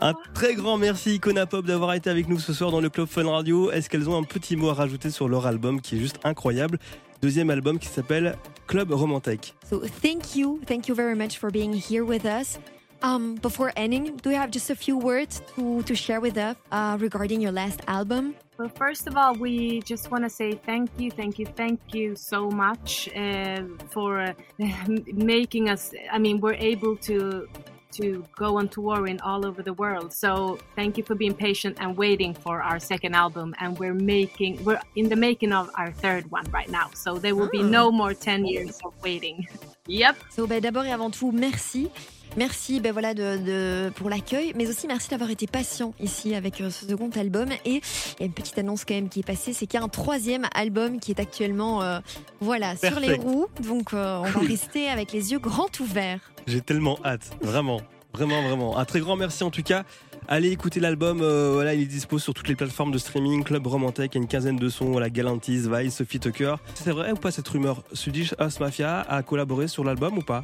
Un 0.00 0.14
très 0.34 0.54
grand 0.54 0.78
merci 0.78 1.16
Icona 1.16 1.46
Pop 1.46 1.64
d'avoir 1.66 1.92
été 1.94 2.08
avec 2.10 2.28
nous 2.28 2.38
ce 2.38 2.52
soir 2.52 2.70
dans 2.70 2.80
le 2.80 2.88
Club 2.88 3.06
Fun 3.08 3.28
Radio. 3.28 3.70
Est-ce 3.70 3.88
qu'elles 3.90 4.08
ont 4.08 4.16
un 4.16 4.22
petit 4.24 4.56
mot 4.56 4.70
à 4.70 4.74
rajouter 4.74 5.10
sur 5.10 5.28
leur 5.28 5.46
album 5.46 5.80
qui 5.80 5.96
est 5.96 5.98
juste 5.98 6.18
incroyable? 6.24 6.78
Deuxième 7.22 7.50
album 7.50 7.78
qui 7.78 7.88
s'appelle 7.88 8.36
Club 8.66 8.90
Romantique. 8.92 9.54
So 9.68 9.80
thank 10.02 10.34
you, 10.34 10.60
thank 10.66 10.88
you 10.88 10.94
very 10.94 11.14
much 11.14 11.38
for 11.38 11.50
being 11.50 11.72
here 11.74 12.04
with 12.04 12.24
us. 12.24 12.58
Um, 13.02 13.34
before 13.42 13.70
ending, 13.76 14.16
do 14.22 14.30
you 14.30 14.36
have 14.36 14.50
just 14.50 14.70
a 14.70 14.74
few 14.74 14.96
words 14.98 15.42
to, 15.56 15.82
to 15.82 15.94
share 15.94 16.20
with 16.20 16.36
us 16.38 16.56
uh, 16.72 16.96
regarding 16.98 17.40
your 17.42 17.52
last 17.52 17.80
album? 17.86 18.34
Well, 18.56 18.68
first 18.68 19.08
of 19.08 19.16
all, 19.16 19.34
we 19.34 19.80
just 19.82 20.10
want 20.12 20.22
to 20.24 20.30
say 20.30 20.52
thank 20.52 20.88
you, 20.96 21.10
thank 21.10 21.38
you, 21.40 21.46
thank 21.46 21.80
you 21.92 22.14
so 22.14 22.48
much 22.50 23.08
uh, 23.16 23.62
for 23.90 24.20
uh, 24.20 24.32
making 25.12 25.68
us. 25.68 25.92
I 26.12 26.18
mean, 26.18 26.40
we're 26.40 26.54
able 26.54 26.96
to 26.98 27.48
to 27.92 28.24
go 28.36 28.58
on 28.58 28.68
touring 28.68 29.20
all 29.20 29.46
over 29.46 29.62
the 29.62 29.72
world. 29.74 30.12
So 30.12 30.58
thank 30.74 30.98
you 30.98 31.04
for 31.04 31.14
being 31.14 31.32
patient 31.34 31.76
and 31.80 31.96
waiting 31.96 32.34
for 32.34 32.60
our 32.60 32.80
second 32.80 33.14
album. 33.14 33.54
And 33.60 33.78
we're 33.78 33.94
making 33.94 34.64
we're 34.64 34.80
in 34.96 35.08
the 35.08 35.16
making 35.16 35.52
of 35.52 35.70
our 35.76 35.92
third 35.92 36.28
one 36.30 36.44
right 36.50 36.68
now. 36.68 36.90
So 36.94 37.18
there 37.18 37.34
will 37.36 37.48
be 37.50 37.60
Ah. 37.62 37.78
no 37.78 37.90
more 37.92 38.14
ten 38.14 38.46
years 38.46 38.80
of 38.84 38.94
waiting. 39.02 39.46
yep 39.86 40.16
So, 40.30 40.46
ben, 40.46 40.60
D'abord 40.62 40.86
et 40.86 40.92
avant 40.92 41.10
tout, 41.12 41.30
merci. 41.32 41.90
Merci 42.36 42.80
ben, 42.80 42.92
voilà, 42.92 43.14
de, 43.14 43.38
de- 43.38 43.90
pour 43.94 44.10
l'accueil, 44.10 44.52
mais 44.56 44.68
aussi 44.68 44.88
merci 44.88 45.08
d'avoir 45.08 45.30
été 45.30 45.46
patient 45.46 45.94
ici 46.00 46.34
avec 46.34 46.60
euh, 46.60 46.68
ce 46.70 46.86
second 46.86 47.10
album. 47.16 47.48
Et 47.64 47.74
il 47.74 48.20
y 48.20 48.22
a 48.22 48.26
une 48.26 48.32
petite 48.32 48.58
annonce 48.58 48.84
quand 48.84 48.94
même 48.94 49.08
qui 49.08 49.20
est 49.20 49.26
passée, 49.26 49.52
c'est 49.52 49.66
qu'il 49.66 49.78
y 49.78 49.82
a 49.82 49.86
un 49.86 49.88
troisième 49.88 50.46
album 50.54 50.98
qui 50.98 51.12
est 51.12 51.20
actuellement 51.20 51.82
euh, 51.82 52.00
voilà, 52.40 52.74
sur 52.76 52.98
les 52.98 53.14
roues. 53.14 53.46
Donc 53.62 53.92
euh, 53.94 54.18
on 54.18 54.30
va 54.30 54.40
rester 54.40 54.88
avec 54.88 55.12
les 55.12 55.30
yeux 55.32 55.38
grands 55.38 55.68
ouverts. 55.80 56.32
J'ai 56.48 56.60
tellement 56.60 56.98
hâte, 57.04 57.30
vraiment, 57.40 57.80
vraiment, 58.12 58.42
vraiment. 58.42 58.78
Un 58.78 58.84
très 58.84 59.00
grand 59.00 59.14
merci 59.16 59.44
en 59.44 59.50
tout 59.50 59.62
cas. 59.62 59.84
Allez 60.26 60.50
écouter 60.50 60.80
l'album, 60.80 61.20
euh, 61.20 61.50
voilà, 61.52 61.74
il 61.74 61.82
est 61.82 61.86
dispo 61.86 62.18
sur 62.18 62.32
toutes 62.32 62.48
les 62.48 62.56
plateformes 62.56 62.90
de 62.90 62.96
streaming, 62.98 63.44
Club 63.44 63.66
Romantique, 63.66 64.12
il 64.14 64.16
y 64.16 64.20
a 64.20 64.22
une 64.22 64.26
quinzaine 64.28 64.56
de 64.56 64.68
sons, 64.70 64.86
voilà, 64.90 65.10
Galantis, 65.10 65.68
Vice, 65.70 65.96
Sophie 65.96 66.18
Tucker. 66.18 66.54
C'est 66.74 66.92
vrai 66.92 67.12
ou 67.12 67.16
pas 67.16 67.30
cette 67.30 67.46
rumeur? 67.46 67.82
Swedish 67.92 68.34
House 68.38 68.58
Mafia 68.58 69.02
a 69.02 69.22
collaboré 69.22 69.68
sur 69.68 69.84
l'album 69.84 70.16
ou 70.16 70.22
pas? 70.22 70.42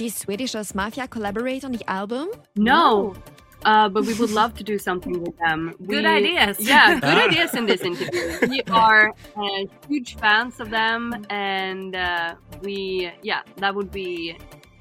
Did 0.00 0.14
Swedish 0.14 0.54
House 0.54 0.74
Mafia 0.74 1.06
collaborate 1.06 1.62
on 1.62 1.72
the 1.72 1.84
album? 1.86 2.30
no 2.56 3.14
Uh, 3.66 3.86
but 3.90 4.06
we 4.06 4.14
would 4.14 4.30
love 4.30 4.54
to 4.54 4.64
do 4.64 4.78
something 4.78 5.20
with 5.22 5.36
them. 5.36 5.74
Good 5.86 6.06
ideas. 6.06 6.56
Yeah, 6.58 6.98
good 7.08 7.18
ideas 7.28 7.52
in 7.52 7.66
this 7.66 7.82
interview. 7.82 8.48
We 8.48 8.62
are 8.70 9.12
uh, 9.36 9.64
huge 9.86 10.16
fans 10.16 10.58
of 10.58 10.70
them, 10.70 11.26
and 11.28 11.94
uh, 11.94 12.36
we, 12.62 13.12
yeah, 13.22 13.42
that 13.56 13.74
would 13.74 13.90
be 13.90 14.38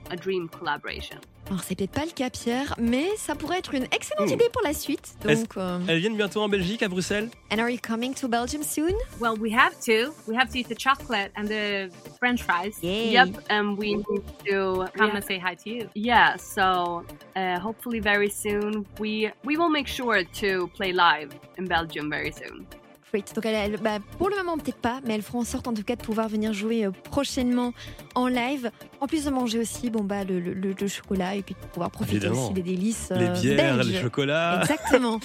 a 0.09 0.15
dream 0.15 0.47
collaboration. 0.47 1.19
Alors 1.49 1.63
c'est 1.63 1.75
peut-être 1.75 1.91
pas 1.91 2.05
le 2.05 2.11
cas 2.11 2.29
Pierre, 2.29 2.75
mais 2.77 3.07
ça 3.17 3.33
pourrait 3.33 3.57
être 3.57 3.73
une 3.73 3.85
excellente 3.85 4.29
Hmm. 4.29 4.33
idée 4.33 4.49
pour 4.53 4.61
la 4.63 4.73
suite. 4.73 5.15
Donc, 5.25 5.57
euh, 5.57 5.79
Elles 5.87 5.97
viennent 5.99 6.15
bientôt 6.15 6.41
en 6.41 6.47
Belgique, 6.49 6.83
à 6.83 6.87
Bruxelles? 6.87 7.29
And 7.51 7.57
are 7.57 7.69
you 7.71 7.79
coming 7.81 8.13
to 8.13 8.27
Belgium 8.27 8.61
soon? 8.61 8.93
Well, 9.19 9.33
we 9.39 9.51
have 9.51 9.73
to. 9.85 10.13
We 10.27 10.37
have 10.37 10.49
to 10.51 10.59
eat 10.59 10.67
the 10.69 10.77
chocolate 10.77 11.31
and 11.35 11.45
the 11.47 11.89
French 12.19 12.43
fries. 12.43 12.75
Yay. 12.83 13.11
Yep, 13.13 13.29
and 13.49 13.77
we 13.79 13.95
need 13.95 14.21
to 14.47 14.85
Come 14.95 15.07
yeah, 15.07 15.15
and 15.15 15.23
say 15.25 15.39
hi 15.39 15.55
to 15.55 15.69
you. 15.71 15.89
yeah. 15.95 16.35
So 16.37 17.03
uh, 17.35 17.59
hopefully 17.59 17.99
very 17.99 18.29
soon 18.29 18.85
we 18.99 19.31
we 19.43 19.57
will 19.57 19.69
make 19.71 19.87
sure 19.87 20.23
to 20.41 20.67
play 20.77 20.91
live 20.93 21.31
in 21.57 21.65
Belgium 21.65 22.11
very 22.11 22.31
soon. 22.31 22.67
Great. 23.11 23.33
Donc, 23.33 23.45
elle, 23.45 23.55
elle- 23.55 23.79
bah, 23.81 23.97
pour 24.19 24.29
le 24.29 24.35
moment, 24.37 24.55
peut-être 24.57 24.77
pas, 24.77 24.99
mais 25.03 25.15
elles 25.15 25.23
feront 25.23 25.39
en 25.39 25.43
sorte 25.43 25.67
en 25.67 25.73
tout 25.73 25.81
cas 25.83 25.95
de 25.95 26.01
pouvoir 26.03 26.29
venir 26.29 26.53
jouer 26.53 26.85
euh, 26.85 26.91
prochainement 26.91 27.73
en 28.13 28.27
live. 28.27 28.69
En 29.01 29.07
plus 29.07 29.25
de 29.25 29.31
manger 29.31 29.57
aussi 29.59 29.89
bon, 29.89 30.03
bah, 30.03 30.23
le, 30.23 30.39
le- 30.39 30.53
le- 30.53 30.75
le 30.79 30.87
chocolat 30.87 31.35
et 31.35 31.41
puis 31.41 31.55
de 31.59 31.67
pouvoir 31.67 31.89
profiter 31.89 32.17
Évidemment. 32.17 32.45
aussi 32.45 32.53
des 32.53 32.61
délices. 32.61 33.09
Les 33.15 33.25
euh, 33.25 33.33
bières, 33.41 33.77
belges. 33.77 33.87
les 33.91 34.01
chocolats, 34.01 34.59
Exactement. 34.61 35.19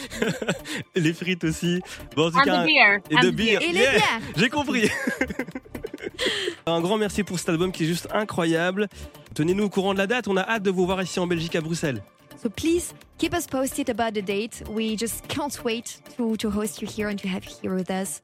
les 0.95 1.13
frites 1.13 1.45
aussi. 1.45 1.81
Bon, 2.17 2.29
en 2.29 2.31
tout 2.31 2.39
cas, 2.41 2.63
the 2.63 2.67
beer. 2.67 3.01
et 3.11 3.17
de 3.17 3.31
the 3.31 3.35
bière. 3.35 3.61
Et 3.63 3.73
les 3.73 3.81
Yeah, 3.81 3.91
bières. 3.93 4.21
J'ai 4.37 4.49
compris. 4.49 4.89
Un 6.67 6.81
grand 6.81 6.97
merci 6.97 7.23
pour 7.23 7.39
cet 7.39 7.49
album 7.51 7.73
qui 7.73 7.85
est 7.85 7.87
juste 7.87 8.09
incroyable. 8.13 8.89
Tenez-nous 9.35 9.65
au 9.65 9.69
courant 9.69 9.93
de 9.93 9.99
la 9.99 10.07
date. 10.07 10.29
On 10.29 10.37
a 10.37 10.43
hâte 10.43 10.63
de 10.63 10.71
vous 10.71 10.87
voir 10.87 11.03
ici 11.03 11.19
en 11.21 11.27
Belgique 11.27 11.57
à 11.57 11.61
Bruxelles. 11.61 12.03
So 12.37 12.49
please 12.51 12.93
keep 13.19 13.33
us 13.35 13.47
posted 13.47 13.89
about 13.89 14.15
the 14.15 14.23
date. 14.23 14.63
We 14.69 14.97
just 14.97 15.27
can't 15.29 15.65
wait 15.65 16.01
to, 16.17 16.37
to 16.37 16.51
host 16.51 16.83
you 16.83 16.89
here 16.89 17.09
and 17.09 17.19
to 17.21 17.29
have 17.29 17.45
you 17.45 17.53
here 17.63 17.75
with 17.75 17.91
us. 17.91 18.21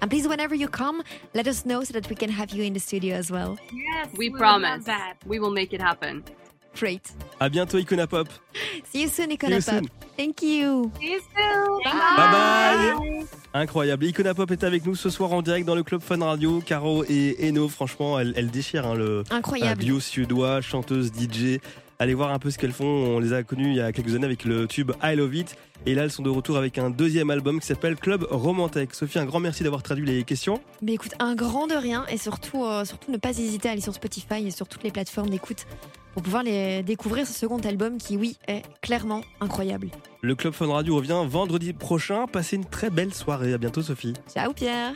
And 0.00 0.10
please, 0.10 0.28
whenever 0.28 0.54
you 0.54 0.68
come, 0.68 1.02
let 1.34 1.48
us 1.48 1.64
know 1.64 1.82
so 1.82 1.92
that 1.94 2.08
we 2.08 2.14
can 2.16 2.30
have 2.30 2.50
you 2.50 2.62
in 2.62 2.72
the 2.74 2.80
studio 2.80 3.16
as 3.16 3.30
well. 3.30 3.56
Yes, 3.72 4.08
We 4.16 4.28
would 4.28 4.38
promise. 4.38 4.70
love 4.70 4.84
that. 4.86 5.14
We 5.26 5.38
will 5.40 5.50
make 5.50 5.72
it 5.72 5.80
happen. 5.80 6.22
Great. 6.78 7.12
À 7.40 7.48
bientôt, 7.48 7.78
Icona 7.78 8.06
Pop. 8.08 8.28
See 8.92 9.02
you 9.02 9.08
soon, 9.08 9.30
See 9.30 9.36
Icona 9.36 9.50
you 9.56 9.62
Pop. 9.62 9.74
soon. 9.74 9.88
Thank 10.16 10.42
you. 10.42 10.90
See 11.00 11.12
you 11.12 11.20
soon. 11.20 11.82
Bye 11.84 12.32
bye. 12.32 13.26
Incroyable. 13.54 14.04
Icona 14.06 14.34
Pop 14.34 14.50
est 14.50 14.64
avec 14.64 14.84
nous 14.84 14.96
ce 14.96 15.08
soir 15.08 15.32
en 15.32 15.40
direct 15.40 15.66
dans 15.66 15.76
le 15.76 15.84
Club 15.84 16.00
Fun 16.02 16.18
Radio. 16.24 16.60
Caro 16.60 17.04
et 17.08 17.36
Eno, 17.48 17.68
franchement, 17.68 18.18
elles, 18.18 18.34
elles 18.36 18.50
déchirent 18.50 18.86
hein, 18.86 18.94
le 18.94 19.22
Incroyable. 19.30 19.82
duo 19.84 20.00
suédois, 20.00 20.60
chanteuse, 20.60 21.12
DJ. 21.12 21.60
Allez 21.98 22.14
voir 22.14 22.32
un 22.32 22.38
peu 22.38 22.50
ce 22.50 22.58
qu'elles 22.58 22.72
font. 22.72 22.84
On 22.84 23.18
les 23.20 23.32
a 23.32 23.42
connues 23.42 23.70
il 23.70 23.76
y 23.76 23.80
a 23.80 23.92
quelques 23.92 24.14
années 24.14 24.24
avec 24.24 24.44
le 24.44 24.66
tube 24.66 24.92
I 25.02 25.14
Love 25.14 25.34
It. 25.34 25.56
Et 25.86 25.94
là, 25.94 26.04
elles 26.04 26.10
sont 26.10 26.22
de 26.22 26.30
retour 26.30 26.56
avec 26.56 26.78
un 26.78 26.90
deuxième 26.90 27.30
album 27.30 27.60
qui 27.60 27.66
s'appelle 27.66 27.96
Club 27.96 28.26
Romantech. 28.30 28.94
Sophie, 28.94 29.18
un 29.18 29.24
grand 29.24 29.40
merci 29.40 29.62
d'avoir 29.62 29.82
traduit 29.82 30.06
les 30.06 30.24
questions. 30.24 30.60
Mais 30.82 30.94
écoute, 30.94 31.12
un 31.18 31.34
grand 31.34 31.66
de 31.66 31.74
rien 31.74 32.04
et 32.06 32.16
surtout, 32.16 32.64
euh, 32.64 32.84
surtout 32.84 33.12
ne 33.12 33.16
pas 33.18 33.30
hésiter 33.30 33.68
à 33.68 33.72
aller 33.72 33.80
sur 33.80 33.94
Spotify 33.94 34.46
et 34.46 34.50
sur 34.50 34.66
toutes 34.66 34.82
les 34.82 34.90
plateformes 34.90 35.30
d'écoute 35.30 35.66
pour 36.14 36.22
pouvoir 36.22 36.42
les 36.42 36.82
découvrir 36.82 37.26
ce 37.26 37.32
second 37.32 37.58
album 37.58 37.98
qui, 37.98 38.16
oui, 38.16 38.38
est 38.46 38.62
clairement 38.80 39.22
incroyable. 39.40 39.88
Le 40.22 40.34
Club 40.34 40.54
Fun 40.54 40.68
Radio 40.68 40.96
revient 40.96 41.22
vendredi 41.26 41.72
prochain. 41.72 42.26
Passez 42.26 42.56
une 42.56 42.64
très 42.64 42.88
belle 42.88 43.12
soirée. 43.12 43.52
À 43.52 43.58
bientôt, 43.58 43.82
Sophie. 43.82 44.14
Ciao 44.32 44.52
Pierre 44.52 44.94